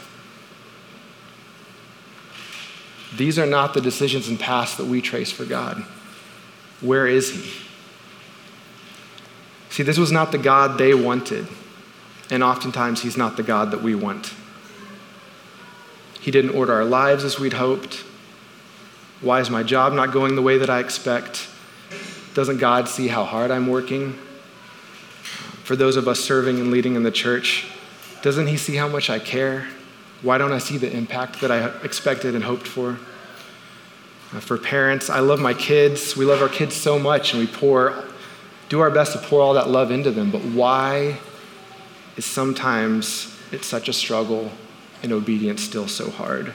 These 3.15 3.37
are 3.37 3.45
not 3.45 3.73
the 3.73 3.81
decisions 3.81 4.27
and 4.27 4.39
paths 4.39 4.75
that 4.77 4.85
we 4.85 5.01
trace 5.01 5.31
for 5.31 5.45
God. 5.45 5.85
Where 6.81 7.07
is 7.07 7.29
he? 7.29 7.63
See, 9.69 9.83
this 9.83 9.97
was 9.97 10.11
not 10.11 10.31
the 10.31 10.37
God 10.37 10.77
they 10.77 10.93
wanted, 10.93 11.47
and 12.29 12.43
oftentimes 12.43 13.01
he's 13.01 13.17
not 13.17 13.37
the 13.37 13.43
God 13.43 13.71
that 13.71 13.81
we 13.81 13.95
want. 13.95 14.33
He 16.19 16.31
didn't 16.31 16.55
order 16.55 16.73
our 16.73 16.85
lives 16.85 17.23
as 17.23 17.39
we'd 17.39 17.53
hoped. 17.53 18.03
Why 19.21 19.39
is 19.39 19.49
my 19.49 19.61
job 19.61 19.93
not 19.93 20.11
going 20.11 20.35
the 20.35 20.41
way 20.41 20.57
that 20.57 20.69
I 20.69 20.79
expect? 20.79 21.47
Doesn't 22.33 22.57
God 22.57 22.87
see 22.87 23.07
how 23.07 23.25
hard 23.25 23.51
I'm 23.51 23.67
working? 23.67 24.17
For 25.63 25.75
those 25.75 25.95
of 25.95 26.07
us 26.07 26.19
serving 26.19 26.59
and 26.59 26.71
leading 26.71 26.95
in 26.95 27.03
the 27.03 27.11
church, 27.11 27.65
doesn't 28.21 28.47
He 28.47 28.57
see 28.57 28.75
how 28.75 28.87
much 28.87 29.09
I 29.09 29.19
care? 29.19 29.67
Why 30.21 30.37
don't 30.37 30.51
I 30.51 30.57
see 30.57 30.77
the 30.77 30.91
impact 30.91 31.41
that 31.41 31.51
I 31.51 31.67
expected 31.83 32.35
and 32.35 32.43
hoped 32.43 32.67
for? 32.67 32.97
Uh, 34.33 34.39
for 34.39 34.57
parents, 34.57 35.09
I 35.09 35.19
love 35.19 35.39
my 35.39 35.53
kids. 35.53 36.17
We 36.17 36.25
love 36.25 36.41
our 36.41 36.49
kids 36.49 36.75
so 36.75 36.97
much, 36.97 37.33
and 37.33 37.41
we 37.41 37.47
pour, 37.47 38.03
do 38.67 38.79
our 38.79 38.89
best 38.89 39.13
to 39.13 39.19
pour 39.19 39.41
all 39.41 39.53
that 39.53 39.69
love 39.69 39.91
into 39.91 40.11
them. 40.11 40.31
But 40.31 40.41
why 40.41 41.17
is 42.17 42.25
sometimes 42.25 43.37
it's 43.51 43.67
such 43.67 43.87
a 43.87 43.93
struggle 43.93 44.51
and 45.01 45.11
obedience 45.11 45.61
still 45.61 45.87
so 45.87 46.09
hard? 46.09 46.53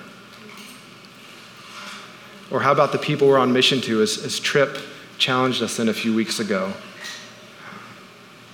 Or 2.50 2.60
how 2.60 2.72
about 2.72 2.92
the 2.92 2.98
people 2.98 3.28
we're 3.28 3.38
on 3.38 3.52
mission 3.52 3.80
to, 3.82 4.02
as, 4.02 4.24
as 4.24 4.40
Tripp 4.40 4.78
challenged 5.18 5.62
us 5.62 5.78
in 5.78 5.88
a 5.88 5.94
few 5.94 6.14
weeks 6.14 6.40
ago? 6.40 6.72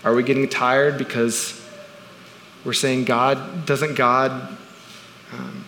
Are 0.05 0.15
we 0.15 0.23
getting 0.23 0.49
tired 0.49 0.99
because 0.99 1.61
we're 2.65 2.75
saying, 2.75 3.05
God, 3.05 3.65
doesn't 3.65 3.95
God, 3.95 4.57
um, 5.33 5.65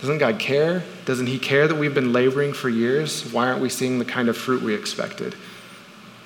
doesn't 0.00 0.18
God 0.18 0.38
care? 0.38 0.82
Doesn't 1.06 1.26
He 1.26 1.38
care 1.38 1.66
that 1.66 1.74
we've 1.74 1.94
been 1.94 2.12
laboring 2.12 2.52
for 2.52 2.68
years? 2.68 3.30
Why 3.32 3.48
aren't 3.48 3.60
we 3.60 3.70
seeing 3.70 3.98
the 3.98 4.04
kind 4.04 4.28
of 4.28 4.36
fruit 4.36 4.62
we 4.62 4.74
expected? 4.74 5.34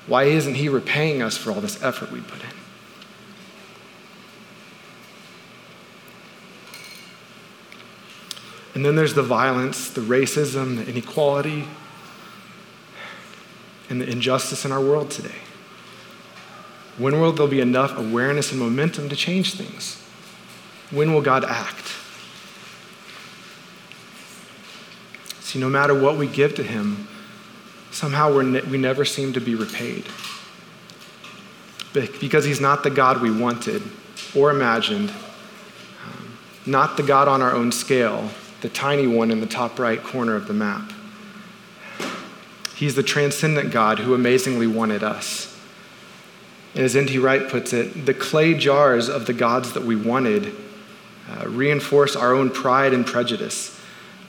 Why 0.07 0.25
isn't 0.25 0.55
He 0.55 0.67
repaying 0.67 1.21
us 1.21 1.37
for 1.37 1.51
all 1.51 1.61
this 1.61 1.81
effort 1.81 2.11
we 2.11 2.19
put 2.21 2.43
in? 2.43 2.49
And 8.75 8.85
then 8.85 8.97
there's 8.97 9.13
the 9.13 9.23
violence, 9.23 9.89
the 9.89 10.01
racism, 10.01 10.75
the 10.75 10.89
inequality, 10.89 11.65
and 13.89 14.01
the 14.01 14.09
injustice 14.09 14.65
in 14.65 14.73
our 14.73 14.81
world 14.81 15.09
today. 15.09 15.44
When 16.97 17.19
will 17.19 17.33
there 17.33 17.47
be 17.47 17.59
enough 17.59 17.97
awareness 17.97 18.51
and 18.51 18.59
momentum 18.59 19.09
to 19.09 19.15
change 19.15 19.55
things? 19.55 20.01
When 20.91 21.13
will 21.13 21.21
God 21.21 21.43
act? 21.43 21.91
See, 25.41 25.59
no 25.59 25.69
matter 25.69 25.93
what 25.93 26.17
we 26.17 26.27
give 26.27 26.55
to 26.55 26.63
Him, 26.63 27.07
somehow 27.91 28.39
ne- 28.41 28.61
we 28.61 28.77
never 28.77 29.03
seem 29.03 29.33
to 29.33 29.41
be 29.41 29.55
repaid. 29.55 30.05
Because 31.93 32.45
He's 32.45 32.61
not 32.61 32.83
the 32.83 32.89
God 32.89 33.21
we 33.21 33.31
wanted 33.31 33.81
or 34.35 34.51
imagined, 34.51 35.11
um, 35.11 36.37
not 36.65 36.97
the 36.97 37.03
God 37.03 37.27
on 37.27 37.41
our 37.41 37.53
own 37.53 37.71
scale, 37.71 38.29
the 38.61 38.69
tiny 38.69 39.07
one 39.07 39.31
in 39.31 39.39
the 39.39 39.47
top 39.47 39.79
right 39.79 40.01
corner 40.01 40.35
of 40.35 40.47
the 40.47 40.53
map. 40.53 40.91
He's 42.75 42.95
the 42.95 43.03
transcendent 43.03 43.71
God 43.71 43.99
who 43.99 44.13
amazingly 44.13 44.67
wanted 44.67 45.03
us. 45.03 45.54
And 46.75 46.83
as 46.83 46.95
N.T. 46.95 47.17
Wright 47.19 47.47
puts 47.47 47.71
it, 47.71 48.05
the 48.05 48.13
clay 48.13 48.53
jars 48.53 49.07
of 49.07 49.25
the 49.25 49.33
gods 49.33 49.71
that 49.73 49.83
we 49.83 49.95
wanted 49.95 50.53
uh, 51.29 51.47
reinforce 51.47 52.17
our 52.17 52.35
own 52.35 52.49
pride 52.49 52.93
and 52.93 53.05
prejudice 53.05 53.79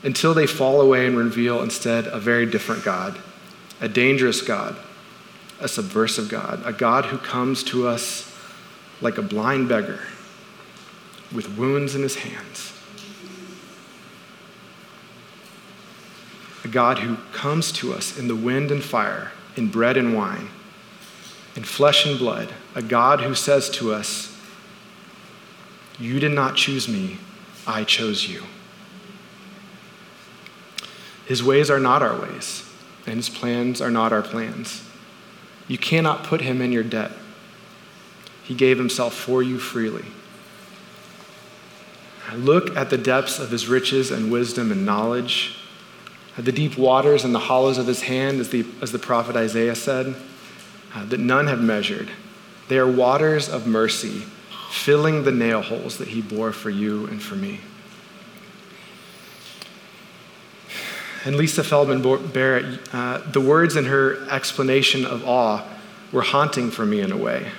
until 0.04 0.32
they 0.32 0.46
fall 0.46 0.80
away 0.80 1.06
and 1.06 1.18
reveal 1.18 1.60
instead 1.60 2.06
a 2.06 2.20
very 2.20 2.46
different 2.46 2.84
God, 2.84 3.18
a 3.80 3.88
dangerous 3.88 4.42
God, 4.42 4.76
a 5.60 5.66
subversive 5.66 6.28
God, 6.28 6.62
a 6.64 6.72
God 6.72 7.06
who 7.06 7.18
comes 7.18 7.64
to 7.64 7.88
us 7.88 8.32
like 9.00 9.18
a 9.18 9.22
blind 9.22 9.68
beggar 9.68 10.00
with 11.34 11.58
wounds 11.58 11.96
in 11.96 12.02
his 12.02 12.14
hands. 12.14 12.72
A 16.62 16.68
God 16.68 17.00
who 17.00 17.16
comes 17.32 17.72
to 17.72 17.92
us 17.92 18.16
in 18.16 18.28
the 18.28 18.36
wind 18.36 18.70
and 18.70 18.84
fire, 18.84 19.32
in 19.56 19.68
bread 19.68 19.96
and 19.96 20.14
wine 20.14 20.48
in 21.56 21.64
flesh 21.64 22.04
and 22.04 22.18
blood, 22.18 22.52
a 22.74 22.82
God 22.82 23.22
who 23.22 23.34
says 23.34 23.70
to 23.70 23.92
us, 23.92 24.38
You 25.98 26.20
did 26.20 26.32
not 26.32 26.54
choose 26.54 26.86
me, 26.86 27.16
I 27.66 27.82
chose 27.82 28.28
you. 28.28 28.42
His 31.24 31.42
ways 31.42 31.70
are 31.70 31.80
not 31.80 32.02
our 32.02 32.20
ways, 32.20 32.70
and 33.06 33.16
his 33.16 33.30
plans 33.30 33.80
are 33.80 33.90
not 33.90 34.12
our 34.12 34.22
plans. 34.22 34.84
You 35.66 35.78
cannot 35.78 36.24
put 36.24 36.42
him 36.42 36.60
in 36.60 36.70
your 36.70 36.84
debt. 36.84 37.12
He 38.44 38.54
gave 38.54 38.78
himself 38.78 39.14
for 39.14 39.42
you 39.42 39.58
freely. 39.58 40.04
Look 42.34 42.76
at 42.76 42.90
the 42.90 42.98
depths 42.98 43.38
of 43.38 43.50
his 43.50 43.66
riches 43.66 44.10
and 44.10 44.30
wisdom 44.30 44.70
and 44.70 44.84
knowledge, 44.84 45.56
at 46.36 46.44
the 46.44 46.52
deep 46.52 46.76
waters 46.76 47.24
and 47.24 47.34
the 47.34 47.38
hollows 47.38 47.78
of 47.78 47.86
his 47.86 48.02
hand, 48.02 48.40
as 48.40 48.50
the, 48.50 48.66
as 48.82 48.92
the 48.92 48.98
prophet 48.98 49.36
Isaiah 49.36 49.74
said 49.74 50.14
uh, 50.96 51.04
that 51.04 51.20
none 51.20 51.46
have 51.46 51.60
measured. 51.60 52.10
They 52.68 52.78
are 52.78 52.90
waters 52.90 53.48
of 53.50 53.66
mercy, 53.66 54.24
filling 54.70 55.24
the 55.24 55.30
nail 55.30 55.60
holes 55.60 55.98
that 55.98 56.08
he 56.08 56.22
bore 56.22 56.52
for 56.52 56.70
you 56.70 57.06
and 57.06 57.22
for 57.22 57.36
me. 57.36 57.60
And 61.26 61.36
Lisa 61.36 61.62
Feldman 61.62 62.02
Barrett, 62.32 62.80
uh, 62.94 63.18
the 63.18 63.40
words 63.40 63.76
in 63.76 63.84
her 63.86 64.26
explanation 64.30 65.04
of 65.04 65.26
awe 65.28 65.66
were 66.12 66.22
haunting 66.22 66.70
for 66.70 66.86
me 66.86 67.00
in 67.00 67.12
a 67.12 67.16
way. 67.16 67.50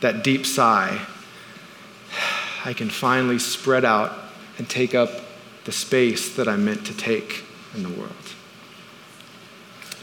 That 0.00 0.24
deep 0.24 0.46
sigh, 0.46 1.06
I 2.64 2.72
can 2.72 2.90
finally 2.90 3.38
spread 3.38 3.84
out 3.84 4.18
and 4.58 4.68
take 4.68 4.94
up 4.94 5.10
the 5.64 5.72
space 5.72 6.34
that 6.36 6.48
I'm 6.48 6.64
meant 6.64 6.86
to 6.86 6.96
take 6.96 7.44
in 7.74 7.82
the 7.82 7.90
world. 7.90 8.25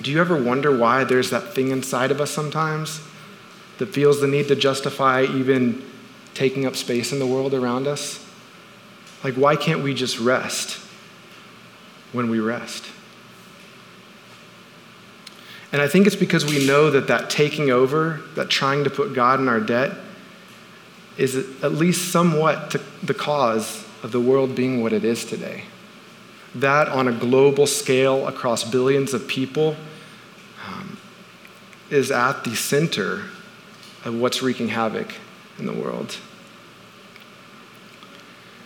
Do 0.01 0.11
you 0.11 0.19
ever 0.19 0.41
wonder 0.41 0.75
why 0.75 1.03
there's 1.03 1.29
that 1.29 1.53
thing 1.53 1.69
inside 1.69 2.11
of 2.11 2.19
us 2.19 2.31
sometimes 2.31 3.01
that 3.77 3.87
feels 3.87 4.21
the 4.21 4.27
need 4.27 4.47
to 4.47 4.55
justify 4.55 5.23
even 5.23 5.83
taking 6.33 6.65
up 6.65 6.75
space 6.75 7.11
in 7.13 7.19
the 7.19 7.27
world 7.27 7.53
around 7.53 7.87
us? 7.87 8.25
Like, 9.23 9.35
why 9.35 9.55
can't 9.55 9.81
we 9.81 9.93
just 9.93 10.19
rest 10.19 10.79
when 12.11 12.29
we 12.29 12.39
rest? 12.39 12.85
And 15.71 15.81
I 15.81 15.87
think 15.87 16.05
it's 16.05 16.15
because 16.15 16.45
we 16.45 16.67
know 16.67 16.91
that 16.91 17.07
that 17.07 17.29
taking 17.29 17.71
over, 17.71 18.21
that 18.35 18.49
trying 18.49 18.83
to 18.83 18.89
put 18.89 19.13
God 19.13 19.39
in 19.39 19.47
our 19.47 19.59
debt, 19.59 19.97
is 21.17 21.35
at 21.63 21.73
least 21.73 22.11
somewhat 22.11 22.75
the 23.01 23.13
cause 23.13 23.85
of 24.03 24.11
the 24.11 24.19
world 24.19 24.55
being 24.55 24.81
what 24.81 24.93
it 24.93 25.03
is 25.03 25.25
today. 25.25 25.63
That 26.55 26.87
on 26.87 27.07
a 27.07 27.11
global 27.11 27.65
scale 27.67 28.27
across 28.27 28.63
billions 28.63 29.13
of 29.13 29.27
people 29.27 29.75
um, 30.67 30.97
is 31.89 32.11
at 32.11 32.43
the 32.43 32.55
center 32.55 33.23
of 34.05 34.15
what's 34.15 34.41
wreaking 34.41 34.69
havoc 34.69 35.15
in 35.57 35.65
the 35.65 35.73
world. 35.73 36.17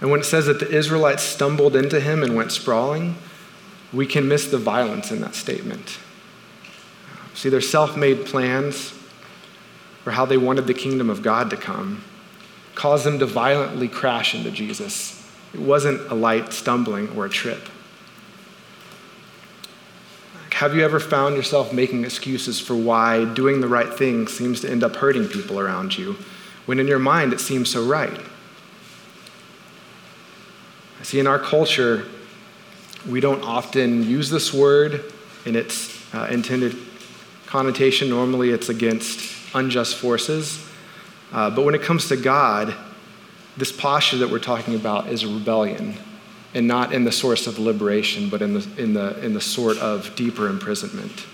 And 0.02 0.12
when 0.12 0.20
it 0.20 0.26
says 0.26 0.46
that 0.46 0.60
the 0.60 0.70
Israelites 0.70 1.24
stumbled 1.24 1.76
into 1.76 2.00
him 2.00 2.24
and 2.24 2.36
went 2.36 2.52
sprawling, 2.52 3.16
we 3.94 4.06
can 4.06 4.28
miss 4.28 4.48
the 4.48 4.58
violence 4.58 5.12
in 5.12 5.22
that 5.22 5.34
statement. 5.34 5.98
See, 7.34 7.50
their 7.50 7.62
self 7.62 7.96
made 7.96 8.26
plans 8.26 8.94
for 10.04 10.12
how 10.12 10.26
they 10.26 10.38
wanted 10.38 10.68
the 10.68 10.74
kingdom 10.74 11.10
of 11.10 11.22
God 11.22 11.50
to 11.50 11.58
come 11.58 12.04
caused 12.76 13.06
them 13.06 13.18
to 13.20 13.26
violently 13.26 13.88
crash 13.88 14.36
into 14.36 14.52
Jesus. 14.52 15.28
It 15.54 15.60
wasn't 15.60 16.12
a 16.12 16.14
light 16.14 16.54
stumbling 16.54 17.10
or 17.18 17.26
a 17.26 17.30
trip. 17.30 17.62
Have 20.58 20.76
you 20.76 20.84
ever 20.84 21.00
found 21.00 21.36
yourself 21.36 21.72
making 21.72 22.04
excuses 22.04 22.60
for 22.60 22.76
why 22.76 23.26
doing 23.26 23.62
the 23.62 23.68
right 23.68 23.94
thing 23.94 24.28
seems 24.28 24.62
to 24.62 24.72
end 24.72 24.84
up 24.84 24.96
hurting 24.96 25.28
people 25.28 25.60
around 25.60 25.96
you, 25.96 26.16
when 26.66 26.80
in 26.80 26.88
your 26.88 26.98
mind 26.98 27.32
it 27.32 27.40
seems 27.40 27.70
so 27.70 27.86
right? 27.86 28.20
I 31.00 31.04
see, 31.04 31.20
in 31.20 31.28
our 31.28 31.38
culture, 31.38 32.08
we 33.08 33.20
don't 33.20 33.44
often 33.44 34.02
use 34.02 34.32
this 34.32 34.52
word 34.52 35.14
in 35.46 35.56
its 35.56 36.12
uh, 36.16 36.28
intended 36.32 36.76
connotation. 37.46 38.10
Normally, 38.10 38.50
it's 38.50 38.70
against 38.70 39.32
unjust 39.54 39.98
forces. 39.98 40.68
Uh, 41.32 41.52
but 41.52 41.66
when 41.66 41.76
it 41.76 41.84
comes 41.84 42.08
to 42.08 42.18
God, 42.18 42.74
this 43.58 43.72
posture 43.72 44.18
that 44.18 44.32
we're 44.32 44.40
talking 44.40 44.74
about 44.74 45.10
is 45.10 45.22
a 45.22 45.28
rebellion, 45.28 46.00
and 46.58 46.68
not 46.68 46.92
in 46.92 47.04
the 47.04 47.12
source 47.12 47.46
of 47.46 47.60
liberation, 47.60 48.30
but 48.30 48.42
in 48.42 48.56
the, 48.56 48.68
in 48.82 48.94
the, 48.96 49.24
in 49.24 49.36
the 49.36 49.40
sort 49.40 49.78
of 49.78 50.16
deeper 50.16 50.50
imprisonment. 50.50 51.28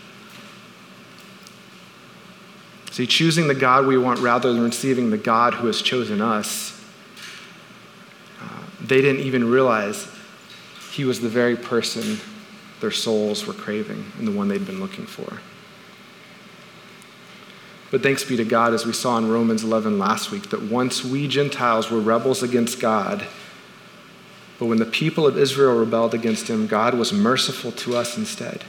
See, 2.91 3.07
choosing 3.07 3.47
the 3.47 3.55
God 3.55 3.87
we 3.87 3.97
want 3.97 4.19
rather 4.19 4.51
than 4.51 4.61
receiving 4.61 5.11
the 5.11 5.17
God 5.17 5.53
who 5.53 5.67
has 5.67 5.81
chosen 5.81 6.19
us, 6.19 6.77
uh, 8.41 8.63
they 8.81 9.01
didn't 9.01 9.21
even 9.21 9.49
realize 9.49 10.09
he 10.91 11.05
was 11.05 11.21
the 11.21 11.29
very 11.29 11.55
person 11.55 12.17
their 12.81 12.91
souls 12.91 13.47
were 13.47 13.53
craving 13.53 14.11
and 14.19 14.27
the 14.27 14.31
one 14.33 14.49
they'd 14.49 14.67
been 14.67 14.81
looking 14.81 15.05
for. 15.05 15.39
But 17.91 18.03
thanks 18.03 18.25
be 18.25 18.35
to 18.35 18.43
God, 18.43 18.73
as 18.73 18.85
we 18.85 18.91
saw 18.91 19.17
in 19.19 19.31
Romans 19.31 19.63
11 19.63 19.97
last 19.97 20.31
week, 20.31 20.49
that 20.49 20.63
once 20.63 21.01
we 21.01 21.29
Gentiles 21.29 21.89
were 21.89 22.01
rebels 22.01 22.43
against 22.43 22.81
God, 22.81 23.25
but 24.63 24.69
when 24.69 24.79
the 24.79 24.85
people 24.85 25.27
of 25.27 25.37
Israel 25.37 25.77
rebelled 25.77 26.13
against 26.13 26.49
him, 26.49 26.67
God 26.67 26.93
was 26.93 27.11
merciful 27.11 27.73
to 27.73 27.97
us 27.97 28.17
instead. 28.17 28.63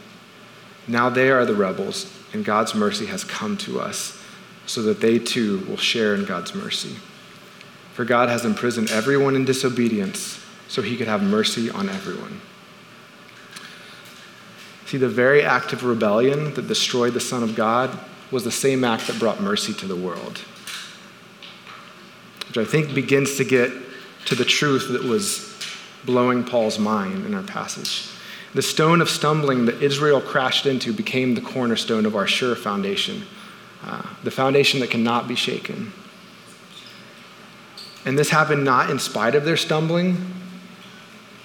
Now 0.88 1.08
they 1.08 1.30
are 1.30 1.44
the 1.44 1.54
rebels, 1.54 2.12
and 2.32 2.44
God's 2.44 2.74
mercy 2.74 3.06
has 3.06 3.22
come 3.22 3.56
to 3.58 3.78
us, 3.78 4.20
so 4.66 4.82
that 4.82 5.00
they 5.00 5.20
too 5.20 5.64
will 5.68 5.76
share 5.76 6.16
in 6.16 6.24
God's 6.24 6.52
mercy. 6.52 6.96
For 7.92 8.04
God 8.04 8.28
has 8.28 8.44
imprisoned 8.44 8.90
everyone 8.90 9.36
in 9.36 9.44
disobedience, 9.44 10.44
so 10.66 10.82
he 10.82 10.96
could 10.96 11.06
have 11.06 11.22
mercy 11.22 11.70
on 11.70 11.88
everyone. 11.88 12.40
See, 14.86 14.98
the 14.98 15.08
very 15.08 15.44
act 15.44 15.72
of 15.72 15.84
rebellion 15.84 16.54
that 16.54 16.66
destroyed 16.66 17.14
the 17.14 17.20
Son 17.20 17.44
of 17.44 17.54
God 17.54 17.96
was 18.32 18.42
the 18.42 18.50
same 18.50 18.82
act 18.82 19.06
that 19.06 19.20
brought 19.20 19.40
mercy 19.40 19.72
to 19.74 19.86
the 19.86 19.94
world. 19.94 20.38
Which 22.48 22.58
I 22.58 22.64
think 22.64 22.96
begins 22.96 23.36
to 23.36 23.44
get 23.44 23.70
to 24.24 24.34
the 24.34 24.44
truth 24.44 24.88
that 24.88 25.04
was 25.04 25.53
blowing 26.04 26.44
Paul's 26.44 26.78
mind 26.78 27.26
in 27.26 27.34
our 27.34 27.42
passage. 27.42 28.08
The 28.54 28.62
stone 28.62 29.00
of 29.00 29.10
stumbling 29.10 29.66
that 29.66 29.82
Israel 29.82 30.20
crashed 30.20 30.64
into 30.64 30.92
became 30.92 31.34
the 31.34 31.40
cornerstone 31.40 32.06
of 32.06 32.14
our 32.14 32.26
sure 32.26 32.54
foundation, 32.54 33.24
uh, 33.84 34.02
the 34.22 34.30
foundation 34.30 34.80
that 34.80 34.90
cannot 34.90 35.26
be 35.26 35.34
shaken. 35.34 35.92
And 38.04 38.18
this 38.18 38.30
happened 38.30 38.64
not 38.64 38.90
in 38.90 38.98
spite 38.98 39.34
of 39.34 39.44
their 39.44 39.56
stumbling, 39.56 40.32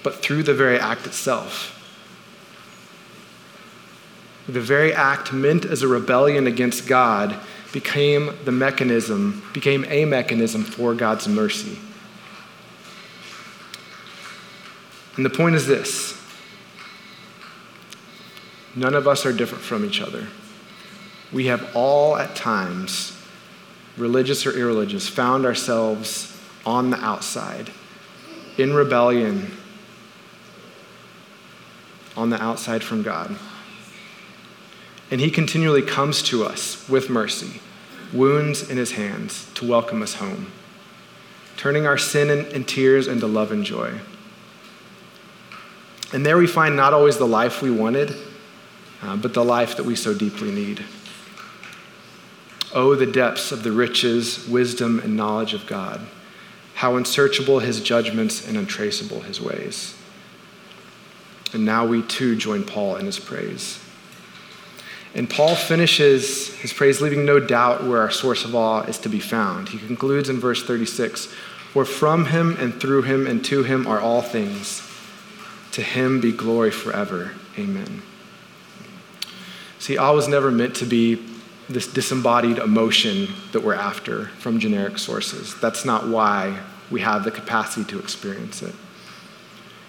but 0.02 0.16
through 0.16 0.44
the 0.44 0.54
very 0.54 0.78
act 0.78 1.06
itself. 1.06 1.76
The 4.46 4.60
very 4.60 4.92
act 4.92 5.32
meant 5.32 5.64
as 5.64 5.82
a 5.82 5.88
rebellion 5.88 6.46
against 6.46 6.86
God 6.86 7.36
became 7.72 8.36
the 8.44 8.52
mechanism, 8.52 9.42
became 9.52 9.84
a 9.88 10.04
mechanism 10.04 10.64
for 10.64 10.94
God's 10.94 11.28
mercy. 11.28 11.78
And 15.20 15.26
the 15.26 15.36
point 15.36 15.54
is 15.54 15.66
this 15.66 16.18
none 18.74 18.94
of 18.94 19.06
us 19.06 19.26
are 19.26 19.34
different 19.34 19.62
from 19.62 19.84
each 19.84 20.00
other. 20.00 20.28
We 21.30 21.44
have 21.48 21.76
all, 21.76 22.16
at 22.16 22.34
times, 22.34 23.22
religious 23.98 24.46
or 24.46 24.52
irreligious, 24.58 25.10
found 25.10 25.44
ourselves 25.44 26.40
on 26.64 26.88
the 26.88 26.96
outside, 27.04 27.70
in 28.56 28.72
rebellion, 28.72 29.50
on 32.16 32.30
the 32.30 32.42
outside 32.42 32.82
from 32.82 33.02
God. 33.02 33.36
And 35.10 35.20
he 35.20 35.30
continually 35.30 35.82
comes 35.82 36.22
to 36.22 36.44
us 36.44 36.88
with 36.88 37.10
mercy, 37.10 37.60
wounds 38.10 38.70
in 38.70 38.78
his 38.78 38.92
hands 38.92 39.50
to 39.52 39.68
welcome 39.68 40.00
us 40.00 40.14
home, 40.14 40.50
turning 41.58 41.84
our 41.84 41.98
sin 41.98 42.30
and, 42.30 42.66
tears 42.66 43.06
into 43.06 43.26
love 43.26 43.52
and 43.52 43.66
joy. 43.66 44.00
And 46.12 46.26
there 46.26 46.36
we 46.36 46.46
find 46.46 46.76
not 46.76 46.92
always 46.92 47.18
the 47.18 47.26
life 47.26 47.62
we 47.62 47.70
wanted, 47.70 48.14
uh, 49.02 49.16
but 49.16 49.32
the 49.32 49.44
life 49.44 49.76
that 49.76 49.84
we 49.84 49.94
so 49.94 50.12
deeply 50.12 50.50
need. 50.50 50.84
Oh, 52.72 52.94
the 52.94 53.06
depths 53.06 53.52
of 53.52 53.62
the 53.62 53.72
riches, 53.72 54.46
wisdom, 54.48 55.00
and 55.00 55.16
knowledge 55.16 55.54
of 55.54 55.66
God. 55.66 56.00
How 56.74 56.96
unsearchable 56.96 57.58
his 57.58 57.80
judgments 57.80 58.46
and 58.46 58.56
untraceable 58.56 59.20
his 59.20 59.40
ways. 59.40 59.96
And 61.52 61.64
now 61.64 61.86
we 61.86 62.02
too 62.02 62.36
join 62.36 62.64
Paul 62.64 62.96
in 62.96 63.06
his 63.06 63.18
praise. 63.18 63.80
And 65.14 65.28
Paul 65.28 65.56
finishes 65.56 66.54
his 66.56 66.72
praise, 66.72 67.00
leaving 67.00 67.24
no 67.24 67.40
doubt 67.40 67.84
where 67.84 68.00
our 68.00 68.10
source 68.10 68.44
of 68.44 68.54
awe 68.54 68.82
is 68.82 68.98
to 68.98 69.08
be 69.08 69.18
found. 69.18 69.68
He 69.70 69.78
concludes 69.78 70.28
in 70.28 70.38
verse 70.38 70.62
36 70.62 71.26
For 71.72 71.84
from 71.84 72.26
him 72.26 72.56
and 72.58 72.80
through 72.80 73.02
him 73.02 73.26
and 73.26 73.44
to 73.46 73.64
him 73.64 73.86
are 73.86 74.00
all 74.00 74.22
things. 74.22 74.89
To 75.72 75.82
him 75.82 76.20
be 76.20 76.32
glory 76.32 76.70
forever. 76.70 77.32
Amen. 77.58 78.02
See, 79.78 79.96
awe 79.96 80.12
was 80.12 80.28
never 80.28 80.50
meant 80.50 80.76
to 80.76 80.86
be 80.86 81.24
this 81.68 81.86
disembodied 81.86 82.58
emotion 82.58 83.28
that 83.52 83.62
we're 83.62 83.74
after 83.74 84.26
from 84.38 84.58
generic 84.58 84.98
sources. 84.98 85.58
That's 85.60 85.84
not 85.84 86.08
why 86.08 86.58
we 86.90 87.00
have 87.00 87.24
the 87.24 87.30
capacity 87.30 87.84
to 87.92 87.98
experience 87.98 88.62
it. 88.62 88.74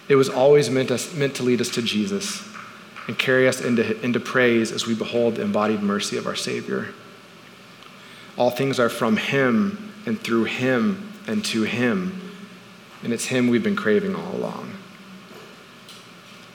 It 0.08 0.14
was 0.14 0.28
always 0.28 0.70
meant, 0.70 0.90
us, 0.90 1.14
meant 1.14 1.34
to 1.36 1.42
lead 1.42 1.60
us 1.60 1.68
to 1.70 1.82
Jesus 1.82 2.48
and 3.08 3.18
carry 3.18 3.48
us 3.48 3.60
into, 3.60 4.00
into 4.02 4.20
praise 4.20 4.70
as 4.70 4.86
we 4.86 4.94
behold 4.94 5.36
the 5.36 5.42
embodied 5.42 5.82
mercy 5.82 6.16
of 6.16 6.26
our 6.26 6.36
Savior. 6.36 6.88
All 8.36 8.50
things 8.50 8.78
are 8.78 8.88
from 8.88 9.16
Him 9.16 9.92
and 10.06 10.20
through 10.20 10.44
Him 10.44 11.12
and 11.26 11.44
to 11.46 11.62
Him, 11.62 12.20
and 13.02 13.12
it's 13.12 13.26
Him 13.26 13.48
we've 13.48 13.62
been 13.62 13.76
craving 13.76 14.14
all 14.14 14.34
along. 14.34 14.72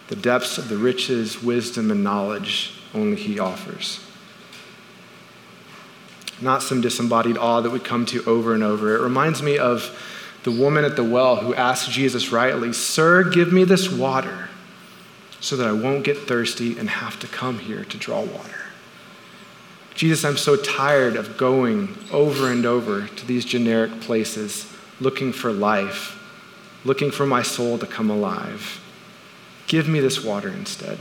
The 0.08 0.15
depths 0.15 0.58
of 0.58 0.70
the 0.70 0.78
riches, 0.78 1.43
wisdom, 1.43 1.91
and 1.91 2.04
knowledge 2.04 2.80
only 2.93 3.17
He 3.17 3.39
offers. 3.39 4.04
Not 6.39 6.62
some 6.62 6.82
disembodied 6.82 7.38
awe 7.38 7.62
that 7.62 7.72
we 7.72 7.80
come 7.80 8.06
to 8.08 8.24
over 8.26 8.54
and 8.54 8.63
over. 8.63 8.96
It 8.96 9.02
reminds 9.02 9.41
me 9.41 9.58
of 9.58 9.91
the 10.43 10.52
woman 10.52 10.86
at 10.86 10.96
the 10.96 11.04
well 11.04 11.38
who 11.38 11.54
asked 11.56 11.91
Jesus 11.91 12.32
rightly, 12.32 12.74
Sir, 12.74 13.24
give 13.24 13.52
me 13.52 13.63
this 13.63 13.91
water 13.91 14.50
so 15.39 15.56
that 15.58 15.67
I 15.67 15.72
won't 15.72 16.04
get 16.04 16.17
thirsty 16.17 16.78
and 16.78 16.89
have 16.89 17.20
to 17.20 17.28
come 17.28 17.60
here 17.60 17.84
to 17.84 17.98
draw 17.98 18.22
water. 18.22 18.62
Jesus, 19.96 20.24
I'm 20.24 20.38
so 20.38 20.56
tired 20.56 21.15
of 21.15 21.38
going 21.38 21.98
over 22.12 22.52
and 22.52 22.65
over 22.65 23.08
to 23.08 23.26
these 23.26 23.46
generic 23.46 24.00
places 24.00 24.72
looking 25.00 25.34
for 25.34 25.52
life, 25.52 26.22
looking 26.86 27.10
for 27.10 27.26
my 27.26 27.41
soul 27.41 27.80
to 27.80 27.88
come 27.88 28.10
alive. 28.10 28.80
Give 29.67 29.88
me 29.88 29.99
this 29.99 30.23
water 30.23 30.49
instead. 30.49 30.97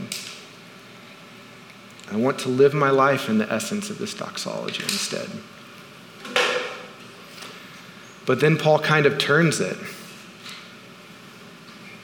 I 2.11 2.15
want 2.15 2.39
to 2.39 2.49
live 2.49 2.73
my 2.73 2.89
life 2.89 3.27
in 3.27 3.37
the 3.37 3.51
essence 3.51 3.89
of 3.89 3.97
this 3.97 4.13
doxology 4.13 4.83
instead. 4.83 5.29
But 8.25 8.41
then 8.41 8.57
Paul 8.57 8.79
kind 8.79 9.05
of 9.05 9.17
turns 9.17 9.59
it. 9.59 9.77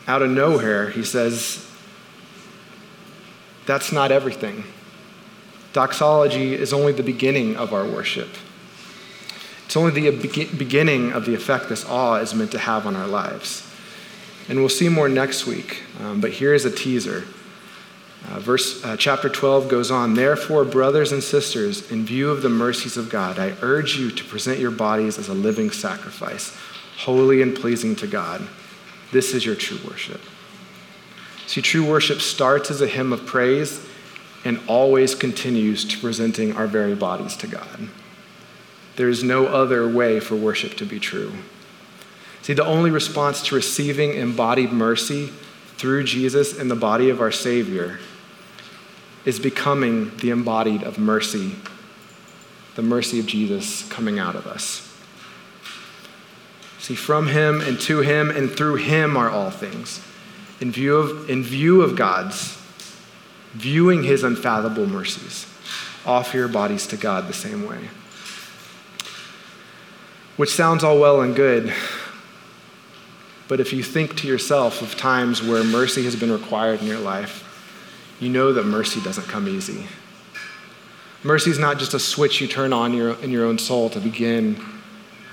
Out 0.07 0.21
of 0.21 0.29
nowhere, 0.29 0.89
he 0.89 1.03
says, 1.03 1.69
that's 3.65 3.91
not 3.91 4.11
everything. 4.11 4.63
Doxology 5.71 6.53
is 6.53 6.73
only 6.73 6.91
the 6.91 7.03
beginning 7.03 7.55
of 7.55 7.73
our 7.73 7.85
worship. 7.85 8.29
It's 9.65 9.75
only 9.75 10.09
the 10.09 10.47
beginning 10.57 11.13
of 11.13 11.25
the 11.25 11.33
effect 11.33 11.69
this 11.69 11.85
awe 11.85 12.15
is 12.15 12.33
meant 12.33 12.51
to 12.51 12.59
have 12.59 12.85
on 12.85 12.95
our 12.95 13.07
lives. 13.07 13.69
And 14.49 14.59
we'll 14.59 14.69
see 14.69 14.89
more 14.89 15.07
next 15.07 15.47
week, 15.47 15.83
um, 16.01 16.19
but 16.19 16.31
here 16.31 16.53
is 16.53 16.65
a 16.65 16.71
teaser. 16.71 17.23
Uh, 18.29 18.39
verse, 18.39 18.83
uh, 18.83 18.95
chapter 18.97 19.29
12 19.29 19.67
goes 19.67 19.91
on 19.91 20.13
Therefore, 20.13 20.63
brothers 20.63 21.11
and 21.11 21.23
sisters, 21.23 21.91
in 21.91 22.05
view 22.05 22.29
of 22.29 22.41
the 22.41 22.49
mercies 22.49 22.97
of 22.97 23.09
God, 23.09 23.37
I 23.37 23.55
urge 23.61 23.97
you 23.97 24.11
to 24.11 24.23
present 24.25 24.59
your 24.59 24.71
bodies 24.71 25.17
as 25.17 25.27
a 25.27 25.33
living 25.33 25.71
sacrifice, 25.71 26.55
holy 26.99 27.41
and 27.41 27.55
pleasing 27.55 27.95
to 27.97 28.07
God. 28.07 28.47
This 29.11 29.33
is 29.33 29.45
your 29.45 29.55
true 29.55 29.79
worship. 29.87 30.21
See, 31.47 31.61
true 31.61 31.85
worship 31.85 32.21
starts 32.21 32.71
as 32.71 32.81
a 32.81 32.87
hymn 32.87 33.11
of 33.11 33.25
praise 33.25 33.85
and 34.45 34.59
always 34.67 35.15
continues 35.15 35.85
to 35.85 35.99
presenting 35.99 36.55
our 36.55 36.67
very 36.67 36.95
bodies 36.95 37.35
to 37.37 37.47
God. 37.47 37.89
There 38.95 39.09
is 39.09 39.23
no 39.23 39.47
other 39.47 39.87
way 39.87 40.19
for 40.19 40.35
worship 40.35 40.75
to 40.75 40.85
be 40.85 40.99
true. 40.99 41.33
See, 42.43 42.53
the 42.53 42.65
only 42.65 42.91
response 42.91 43.41
to 43.47 43.55
receiving 43.55 44.13
embodied 44.13 44.71
mercy 44.71 45.31
through 45.77 46.03
Jesus 46.03 46.57
in 46.57 46.67
the 46.67 46.75
body 46.75 47.09
of 47.09 47.19
our 47.19 47.31
Savior 47.31 47.99
is 49.25 49.39
becoming 49.39 50.15
the 50.17 50.29
embodied 50.29 50.83
of 50.83 50.99
mercy, 50.99 51.55
the 52.75 52.81
mercy 52.81 53.19
of 53.19 53.25
Jesus 53.25 53.87
coming 53.89 54.19
out 54.19 54.35
of 54.35 54.45
us. 54.45 54.89
See, 56.79 56.95
from 56.95 57.27
Him 57.27 57.61
and 57.61 57.79
to 57.81 58.01
Him 58.01 58.29
and 58.29 58.51
through 58.51 58.75
Him 58.75 59.17
are 59.17 59.29
all 59.29 59.49
things 59.49 60.01
in 60.63 60.71
view 60.71 60.95
of, 60.95 61.29
in 61.29 61.43
view 61.43 61.81
of 61.81 61.97
God's, 61.97 62.57
viewing 63.51 64.03
his 64.03 64.23
unfathomable 64.23 64.87
mercies, 64.87 65.45
offer 66.05 66.37
your 66.37 66.47
bodies 66.47 66.87
to 66.87 66.95
God 66.95 67.27
the 67.27 67.33
same 67.33 67.67
way. 67.67 67.89
Which 70.37 70.51
sounds 70.51 70.81
all 70.81 70.99
well 70.99 71.21
and 71.21 71.35
good, 71.35 71.73
but 73.47 73.59
if 73.59 73.73
you 73.73 73.83
think 73.83 74.15
to 74.17 74.27
yourself 74.27 74.81
of 74.81 74.95
times 74.97 75.43
where 75.43 75.63
mercy 75.63 76.03
has 76.03 76.15
been 76.15 76.31
required 76.31 76.81
in 76.81 76.87
your 76.87 76.99
life, 76.99 77.49
you 78.19 78.29
know 78.29 78.53
that 78.53 78.65
mercy 78.65 79.01
doesn't 79.01 79.27
come 79.27 79.47
easy. 79.47 79.85
Mercy 81.23 81.51
is 81.51 81.59
not 81.59 81.79
just 81.79 81.93
a 81.93 81.99
switch 81.99 82.41
you 82.41 82.47
turn 82.47 82.73
on 82.73 82.93
your, 82.93 83.13
in 83.21 83.31
your 83.31 83.45
own 83.45 83.57
soul 83.57 83.89
to 83.89 83.99
begin 83.99 84.61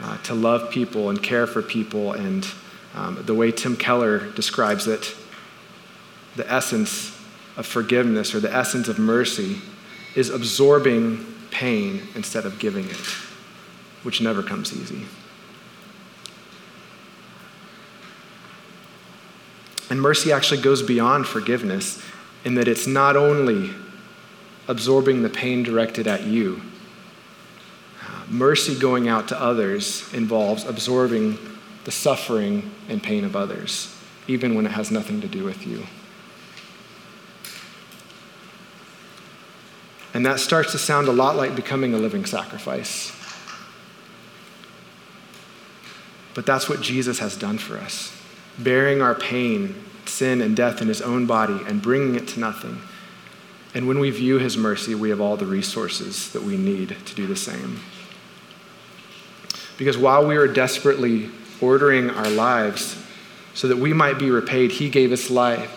uh, 0.02 0.16
to 0.18 0.34
love 0.34 0.70
people 0.70 1.10
and 1.10 1.22
care 1.22 1.46
for 1.46 1.62
people. 1.62 2.12
And 2.12 2.46
um, 2.94 3.22
the 3.24 3.34
way 3.34 3.52
Tim 3.52 3.76
Keller 3.76 4.30
describes 4.32 4.86
it, 4.86 5.14
the 6.36 6.50
essence 6.50 7.16
of 7.56 7.66
forgiveness 7.66 8.34
or 8.34 8.40
the 8.40 8.54
essence 8.54 8.88
of 8.88 8.98
mercy 8.98 9.58
is 10.14 10.30
absorbing 10.30 11.26
pain 11.50 12.02
instead 12.14 12.46
of 12.46 12.58
giving 12.58 12.88
it, 12.88 13.06
which 14.02 14.20
never 14.20 14.42
comes 14.42 14.72
easy. 14.72 15.06
And 19.90 20.00
mercy 20.00 20.32
actually 20.32 20.62
goes 20.62 20.82
beyond 20.82 21.26
forgiveness 21.26 22.02
in 22.44 22.54
that 22.54 22.68
it's 22.68 22.86
not 22.86 23.16
only 23.16 23.70
absorbing 24.68 25.22
the 25.22 25.28
pain 25.28 25.62
directed 25.62 26.06
at 26.06 26.22
you, 26.22 26.62
mercy 28.28 28.78
going 28.78 29.08
out 29.08 29.28
to 29.28 29.40
others 29.40 30.10
involves 30.14 30.64
absorbing 30.64 31.36
the 31.84 31.90
suffering 31.90 32.70
and 32.88 33.02
pain 33.02 33.24
of 33.24 33.34
others, 33.34 33.94
even 34.28 34.54
when 34.54 34.64
it 34.64 34.72
has 34.72 34.90
nothing 34.90 35.20
to 35.20 35.26
do 35.26 35.42
with 35.42 35.66
you. 35.66 35.84
And 40.14 40.24
that 40.26 40.40
starts 40.40 40.72
to 40.72 40.78
sound 40.78 41.08
a 41.08 41.12
lot 41.12 41.36
like 41.36 41.54
becoming 41.54 41.94
a 41.94 41.96
living 41.96 42.24
sacrifice. 42.24 43.12
But 46.34 46.46
that's 46.46 46.68
what 46.68 46.80
Jesus 46.80 47.18
has 47.18 47.36
done 47.36 47.58
for 47.58 47.76
us, 47.76 48.16
bearing 48.62 49.02
our 49.02 49.14
pain, 49.14 49.74
sin, 50.06 50.40
and 50.40 50.56
death 50.56 50.82
in 50.82 50.88
his 50.88 51.00
own 51.02 51.26
body 51.26 51.60
and 51.66 51.80
bringing 51.80 52.14
it 52.14 52.28
to 52.28 52.40
nothing. 52.40 52.80
And 53.74 53.86
when 53.86 53.98
we 53.98 54.10
view 54.10 54.38
his 54.38 54.56
mercy, 54.56 54.94
we 54.94 55.10
have 55.10 55.20
all 55.20 55.36
the 55.36 55.46
resources 55.46 56.32
that 56.32 56.42
we 56.42 56.56
need 56.56 56.96
to 57.06 57.14
do 57.14 57.26
the 57.26 57.36
same. 57.36 57.80
Because 59.78 59.96
while 59.96 60.26
we 60.26 60.36
were 60.36 60.48
desperately 60.48 61.30
ordering 61.60 62.10
our 62.10 62.28
lives 62.28 63.02
so 63.54 63.68
that 63.68 63.78
we 63.78 63.92
might 63.92 64.18
be 64.18 64.30
repaid, 64.30 64.72
he 64.72 64.90
gave 64.90 65.12
us 65.12 65.30
life. 65.30 65.76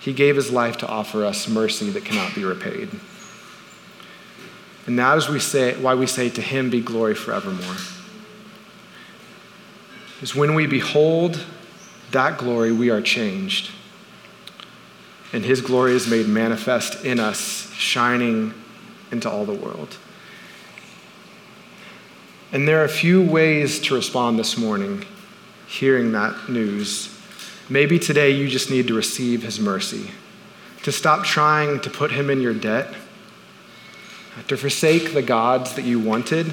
He 0.00 0.12
gave 0.12 0.36
his 0.36 0.50
life 0.50 0.78
to 0.78 0.88
offer 0.88 1.24
us 1.24 1.48
mercy 1.48 1.90
that 1.90 2.04
cannot 2.04 2.34
be 2.34 2.44
repaid. 2.44 2.88
And 4.86 4.98
that 4.98 5.16
is 5.18 5.28
we 5.28 5.38
say, 5.38 5.76
why 5.80 5.94
we 5.94 6.06
say, 6.06 6.30
To 6.30 6.42
him 6.42 6.70
be 6.70 6.80
glory 6.80 7.14
forevermore. 7.14 7.76
Is 10.22 10.34
when 10.34 10.54
we 10.54 10.66
behold 10.66 11.44
that 12.12 12.38
glory, 12.38 12.72
we 12.72 12.90
are 12.90 13.00
changed. 13.00 13.70
And 15.32 15.44
his 15.44 15.60
glory 15.60 15.92
is 15.92 16.08
made 16.08 16.26
manifest 16.26 17.04
in 17.04 17.20
us, 17.20 17.72
shining 17.72 18.52
into 19.12 19.30
all 19.30 19.44
the 19.44 19.54
world. 19.54 19.96
And 22.52 22.66
there 22.66 22.80
are 22.80 22.84
a 22.84 22.88
few 22.88 23.22
ways 23.22 23.78
to 23.82 23.94
respond 23.94 24.38
this 24.38 24.58
morning, 24.58 25.04
hearing 25.68 26.10
that 26.12 26.48
news. 26.48 27.16
Maybe 27.68 27.98
today 28.00 28.30
you 28.30 28.48
just 28.48 28.70
need 28.70 28.88
to 28.88 28.94
receive 28.94 29.44
his 29.44 29.60
mercy, 29.60 30.10
to 30.82 30.90
stop 30.90 31.24
trying 31.24 31.80
to 31.80 31.90
put 31.90 32.10
him 32.10 32.28
in 32.28 32.40
your 32.40 32.54
debt 32.54 32.92
to 34.48 34.56
forsake 34.56 35.12
the 35.12 35.22
gods 35.22 35.74
that 35.74 35.84
you 35.84 35.98
wanted 35.98 36.52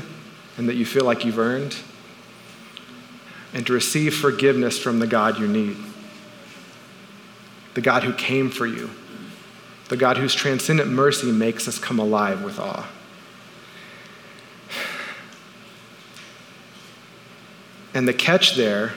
and 0.58 0.68
that 0.70 0.76
you 0.76 0.86
feel 0.86 1.06
like 1.06 1.24
you've 1.26 1.40
earned, 1.40 1.76
and 3.54 3.66
to 3.66 3.74
receive 3.74 4.16
forgiveness 4.16 4.78
from 4.78 5.00
the 5.00 5.08
God 5.08 5.40
you 5.40 5.48
need, 5.48 5.78
the 7.74 7.82
God 7.82 8.04
who 8.04 8.14
came 8.14 8.50
for 8.50 8.66
you, 8.66 8.90
the 9.90 9.98
God 9.98 10.18
whose 10.18 10.36
transcendent 10.36 10.90
mercy 10.90 11.32
makes 11.32 11.68
us 11.68 11.80
come 11.80 12.00
alive 12.00 12.44
with 12.44 12.60
awe. 12.60 12.88
And 17.94 18.08
the 18.08 18.14
catch 18.14 18.56
there 18.56 18.94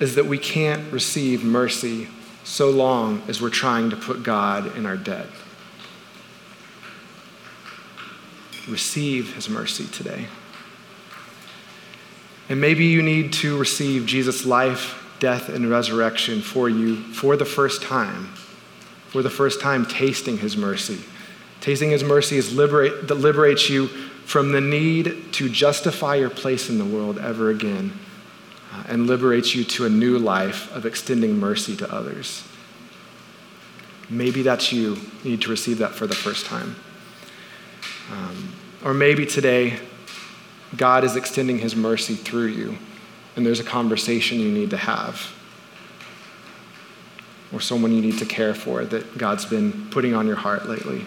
is 0.00 0.14
that 0.14 0.26
we 0.26 0.38
can't 0.38 0.92
receive 0.92 1.44
mercy 1.44 2.08
so 2.44 2.70
long 2.70 3.22
as 3.28 3.42
we're 3.42 3.50
trying 3.50 3.90
to 3.90 3.96
put 3.96 4.22
God 4.22 4.76
in 4.76 4.86
our 4.86 4.96
debt. 4.96 5.26
receive 8.68 9.34
his 9.34 9.48
mercy 9.48 9.86
today. 9.86 10.26
And 12.48 12.60
maybe 12.60 12.84
you 12.84 13.02
need 13.02 13.32
to 13.34 13.58
receive 13.58 14.06
Jesus' 14.06 14.46
life, 14.46 15.16
death, 15.18 15.48
and 15.48 15.68
resurrection 15.68 16.40
for 16.40 16.68
you 16.68 16.96
for 16.96 17.36
the 17.36 17.44
first 17.44 17.82
time. 17.82 18.26
For 19.08 19.22
the 19.22 19.30
first 19.30 19.60
time, 19.60 19.86
tasting 19.86 20.38
his 20.38 20.56
mercy. 20.56 21.00
Tasting 21.60 21.90
his 21.90 22.04
mercy 22.04 22.36
is 22.36 22.54
liberate, 22.54 23.08
that 23.08 23.14
liberates 23.16 23.68
you 23.68 23.88
from 24.26 24.52
the 24.52 24.60
need 24.60 25.32
to 25.32 25.48
justify 25.48 26.16
your 26.16 26.30
place 26.30 26.68
in 26.68 26.78
the 26.78 26.84
world 26.84 27.18
ever 27.18 27.50
again 27.50 27.92
uh, 28.72 28.84
and 28.88 29.06
liberates 29.06 29.54
you 29.54 29.64
to 29.64 29.86
a 29.86 29.88
new 29.88 30.18
life 30.18 30.72
of 30.74 30.84
extending 30.84 31.38
mercy 31.38 31.76
to 31.76 31.92
others. 31.92 32.44
Maybe 34.08 34.42
that's 34.42 34.72
you. 34.72 34.96
You 35.24 35.30
need 35.30 35.42
to 35.42 35.50
receive 35.50 35.78
that 35.78 35.92
for 35.92 36.06
the 36.06 36.14
first 36.14 36.46
time. 36.46 36.76
Um, 38.12 38.52
or 38.84 38.94
maybe 38.94 39.26
today, 39.26 39.80
God 40.76 41.04
is 41.04 41.16
extending 41.16 41.58
his 41.58 41.74
mercy 41.74 42.14
through 42.14 42.48
you, 42.48 42.78
and 43.34 43.46
there's 43.46 43.60
a 43.60 43.64
conversation 43.64 44.40
you 44.40 44.50
need 44.50 44.70
to 44.70 44.76
have, 44.76 45.32
or 47.52 47.60
someone 47.60 47.92
you 47.92 48.00
need 48.00 48.18
to 48.18 48.26
care 48.26 48.54
for 48.54 48.84
that 48.84 49.16
God's 49.16 49.44
been 49.44 49.88
putting 49.90 50.14
on 50.14 50.26
your 50.26 50.36
heart 50.36 50.68
lately. 50.68 51.04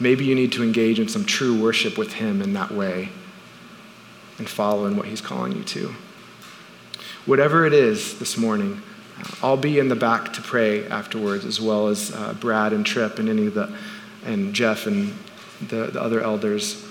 Maybe 0.00 0.24
you 0.24 0.34
need 0.34 0.52
to 0.52 0.62
engage 0.62 1.00
in 1.00 1.08
some 1.08 1.24
true 1.24 1.60
worship 1.60 1.98
with 1.98 2.14
him 2.14 2.40
in 2.40 2.52
that 2.52 2.70
way 2.70 3.08
and 4.38 4.48
follow 4.48 4.86
in 4.86 4.96
what 4.96 5.06
he's 5.06 5.20
calling 5.20 5.52
you 5.52 5.64
to. 5.64 5.94
Whatever 7.26 7.66
it 7.66 7.72
is 7.72 8.18
this 8.18 8.38
morning, 8.38 8.80
I'll 9.42 9.56
be 9.56 9.78
in 9.78 9.88
the 9.88 9.96
back 9.96 10.32
to 10.34 10.40
pray 10.40 10.86
afterwards, 10.86 11.44
as 11.44 11.60
well 11.60 11.88
as 11.88 12.14
uh, 12.14 12.34
Brad 12.34 12.72
and 12.72 12.86
Trip 12.86 13.18
and 13.18 13.28
any 13.28 13.46
of 13.46 13.54
the 13.54 13.76
and 14.24 14.54
Jeff 14.54 14.86
and 14.86 15.14
the, 15.60 15.86
the 15.86 16.00
other 16.00 16.20
elders. 16.20 16.86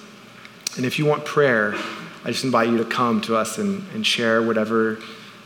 And 0.76 0.86
if 0.86 1.00
you 1.00 1.06
want 1.06 1.26
prayer, 1.26 1.76
I 2.24 2.32
just 2.32 2.44
invite 2.44 2.70
you 2.70 2.78
to 2.78 2.86
come 2.86 3.22
to 3.22 3.36
us 3.36 3.58
and, 3.58 3.84
and 3.94 4.06
share 4.06 4.42
whatever 4.42 5.00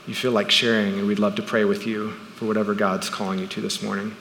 you 0.07 0.15
feel 0.15 0.31
like 0.31 0.49
sharing, 0.49 0.97
and 0.97 1.07
we'd 1.07 1.19
love 1.19 1.35
to 1.35 1.43
pray 1.43 1.63
with 1.63 1.85
you 1.85 2.11
for 2.35 2.45
whatever 2.45 2.73
God's 2.73 3.09
calling 3.09 3.39
you 3.39 3.47
to 3.47 3.61
this 3.61 3.83
morning. 3.83 4.15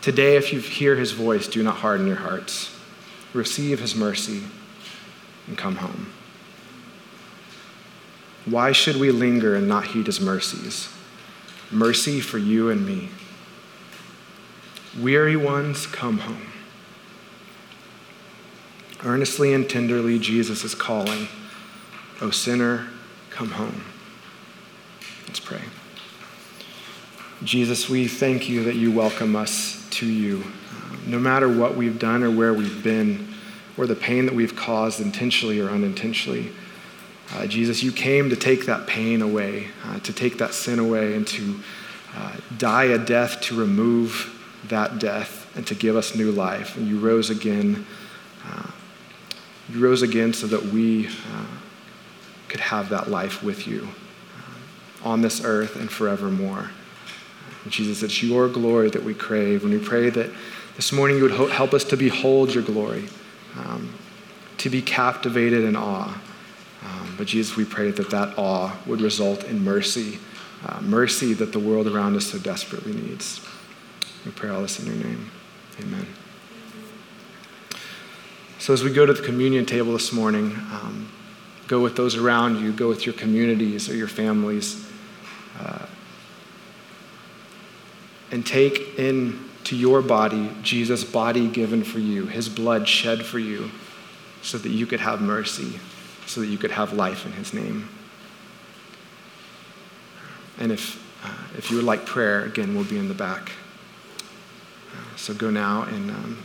Today, 0.00 0.36
if 0.36 0.52
you 0.52 0.60
hear 0.60 0.96
his 0.96 1.12
voice, 1.12 1.46
do 1.46 1.62
not 1.62 1.76
harden 1.76 2.06
your 2.06 2.16
hearts. 2.16 2.74
Receive 3.34 3.80
his 3.80 3.94
mercy 3.94 4.44
and 5.46 5.58
come 5.58 5.76
home. 5.76 6.10
Why 8.46 8.72
should 8.72 8.96
we 8.96 9.10
linger 9.10 9.54
and 9.54 9.68
not 9.68 9.88
heed 9.88 10.06
his 10.06 10.20
mercies? 10.20 10.88
Mercy 11.70 12.20
for 12.20 12.38
you 12.38 12.70
and 12.70 12.86
me. 12.86 13.10
Weary 14.96 15.36
ones, 15.36 15.86
come 15.86 16.18
home. 16.18 16.46
Earnestly 19.04 19.52
and 19.52 19.68
tenderly, 19.68 20.18
Jesus 20.18 20.64
is 20.64 20.74
calling, 20.74 21.28
O 22.20 22.30
sinner, 22.30 22.88
come 23.30 23.50
home. 23.50 23.84
Let's 25.26 25.40
pray. 25.40 25.60
Jesus, 27.44 27.88
we 27.88 28.08
thank 28.08 28.48
you 28.48 28.64
that 28.64 28.74
you 28.74 28.90
welcome 28.90 29.36
us 29.36 29.86
to 29.90 30.06
you. 30.06 30.42
No 31.06 31.18
matter 31.18 31.48
what 31.48 31.76
we've 31.76 31.98
done 31.98 32.24
or 32.24 32.30
where 32.30 32.52
we've 32.52 32.82
been, 32.82 33.32
or 33.76 33.86
the 33.86 33.94
pain 33.94 34.26
that 34.26 34.34
we've 34.34 34.56
caused 34.56 35.00
intentionally 35.00 35.60
or 35.60 35.68
unintentionally, 35.68 36.50
uh, 37.34 37.46
Jesus, 37.46 37.82
you 37.82 37.92
came 37.92 38.30
to 38.30 38.36
take 38.36 38.66
that 38.66 38.86
pain 38.86 39.22
away, 39.22 39.68
uh, 39.84 40.00
to 40.00 40.12
take 40.12 40.38
that 40.38 40.54
sin 40.54 40.78
away, 40.78 41.14
and 41.14 41.26
to 41.28 41.60
uh, 42.16 42.36
die 42.56 42.84
a 42.84 42.98
death 42.98 43.40
to 43.42 43.54
remove 43.54 44.34
that 44.66 44.98
death 44.98 45.50
and 45.56 45.66
to 45.66 45.74
give 45.74 45.96
us 45.96 46.14
new 46.14 46.32
life. 46.32 46.76
And 46.76 46.88
you 46.88 46.98
rose 46.98 47.30
again. 47.30 47.86
Uh, 48.46 48.70
you 49.68 49.80
rose 49.80 50.02
again 50.02 50.32
so 50.32 50.46
that 50.46 50.62
we 50.62 51.08
uh, 51.08 51.46
could 52.48 52.60
have 52.60 52.88
that 52.88 53.08
life 53.08 53.42
with 53.42 53.66
you 53.66 53.88
uh, 54.36 55.08
on 55.08 55.20
this 55.20 55.44
earth 55.44 55.76
and 55.76 55.90
forevermore. 55.90 56.70
And 57.64 57.72
Jesus, 57.72 58.02
it's 58.02 58.22
your 58.22 58.48
glory 58.48 58.90
that 58.90 59.02
we 59.02 59.14
crave. 59.14 59.62
And 59.62 59.72
we 59.72 59.78
pray 59.78 60.10
that 60.10 60.30
this 60.76 60.92
morning 60.92 61.16
you 61.16 61.24
would 61.24 61.32
ho- 61.32 61.48
help 61.48 61.74
us 61.74 61.84
to 61.84 61.96
behold 61.96 62.54
your 62.54 62.62
glory, 62.62 63.08
um, 63.56 63.92
to 64.58 64.70
be 64.70 64.82
captivated 64.82 65.64
in 65.64 65.76
awe. 65.76 66.20
Um, 66.84 67.14
but 67.18 67.26
Jesus, 67.26 67.56
we 67.56 67.64
pray 67.64 67.90
that 67.90 68.10
that 68.10 68.38
awe 68.38 68.76
would 68.86 69.00
result 69.00 69.44
in 69.44 69.64
mercy 69.64 70.18
uh, 70.66 70.80
mercy 70.80 71.34
that 71.34 71.52
the 71.52 71.58
world 71.58 71.86
around 71.86 72.16
us 72.16 72.26
so 72.26 72.38
desperately 72.38 72.92
needs. 72.92 73.46
We 74.24 74.32
pray 74.32 74.50
all 74.50 74.62
this 74.62 74.78
in 74.80 74.86
your 74.86 74.96
name. 74.96 75.30
Amen. 75.80 76.06
So, 78.58 78.72
as 78.72 78.82
we 78.82 78.92
go 78.92 79.06
to 79.06 79.12
the 79.12 79.22
communion 79.22 79.64
table 79.64 79.92
this 79.92 80.12
morning, 80.12 80.52
um, 80.72 81.10
go 81.68 81.80
with 81.80 81.96
those 81.96 82.16
around 82.16 82.60
you, 82.60 82.72
go 82.72 82.88
with 82.88 83.06
your 83.06 83.14
communities 83.14 83.88
or 83.88 83.94
your 83.94 84.08
families, 84.08 84.90
uh, 85.60 85.86
and 88.30 88.44
take 88.44 88.98
into 88.98 89.76
your 89.76 90.02
body 90.02 90.50
Jesus' 90.62 91.04
body 91.04 91.48
given 91.48 91.84
for 91.84 92.00
you, 92.00 92.26
his 92.26 92.48
blood 92.48 92.88
shed 92.88 93.24
for 93.24 93.38
you, 93.38 93.70
so 94.42 94.58
that 94.58 94.70
you 94.70 94.86
could 94.86 95.00
have 95.00 95.22
mercy, 95.22 95.78
so 96.26 96.40
that 96.40 96.48
you 96.48 96.58
could 96.58 96.72
have 96.72 96.92
life 96.92 97.24
in 97.24 97.32
his 97.32 97.54
name. 97.54 97.88
And 100.58 100.72
if, 100.72 101.00
uh, 101.24 101.56
if 101.56 101.70
you 101.70 101.76
would 101.76 101.86
like 101.86 102.04
prayer, 102.04 102.44
again, 102.44 102.74
we'll 102.74 102.84
be 102.84 102.98
in 102.98 103.08
the 103.08 103.14
back. 103.14 103.52
So 105.18 105.34
go 105.34 105.50
now 105.50 105.82
and 105.82 106.10
um, 106.10 106.38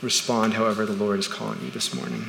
respond 0.00 0.54
however 0.54 0.86
the 0.86 0.94
Lord 0.94 1.18
is 1.18 1.28
calling 1.28 1.60
you 1.62 1.70
this 1.70 1.94
morning. 1.94 2.24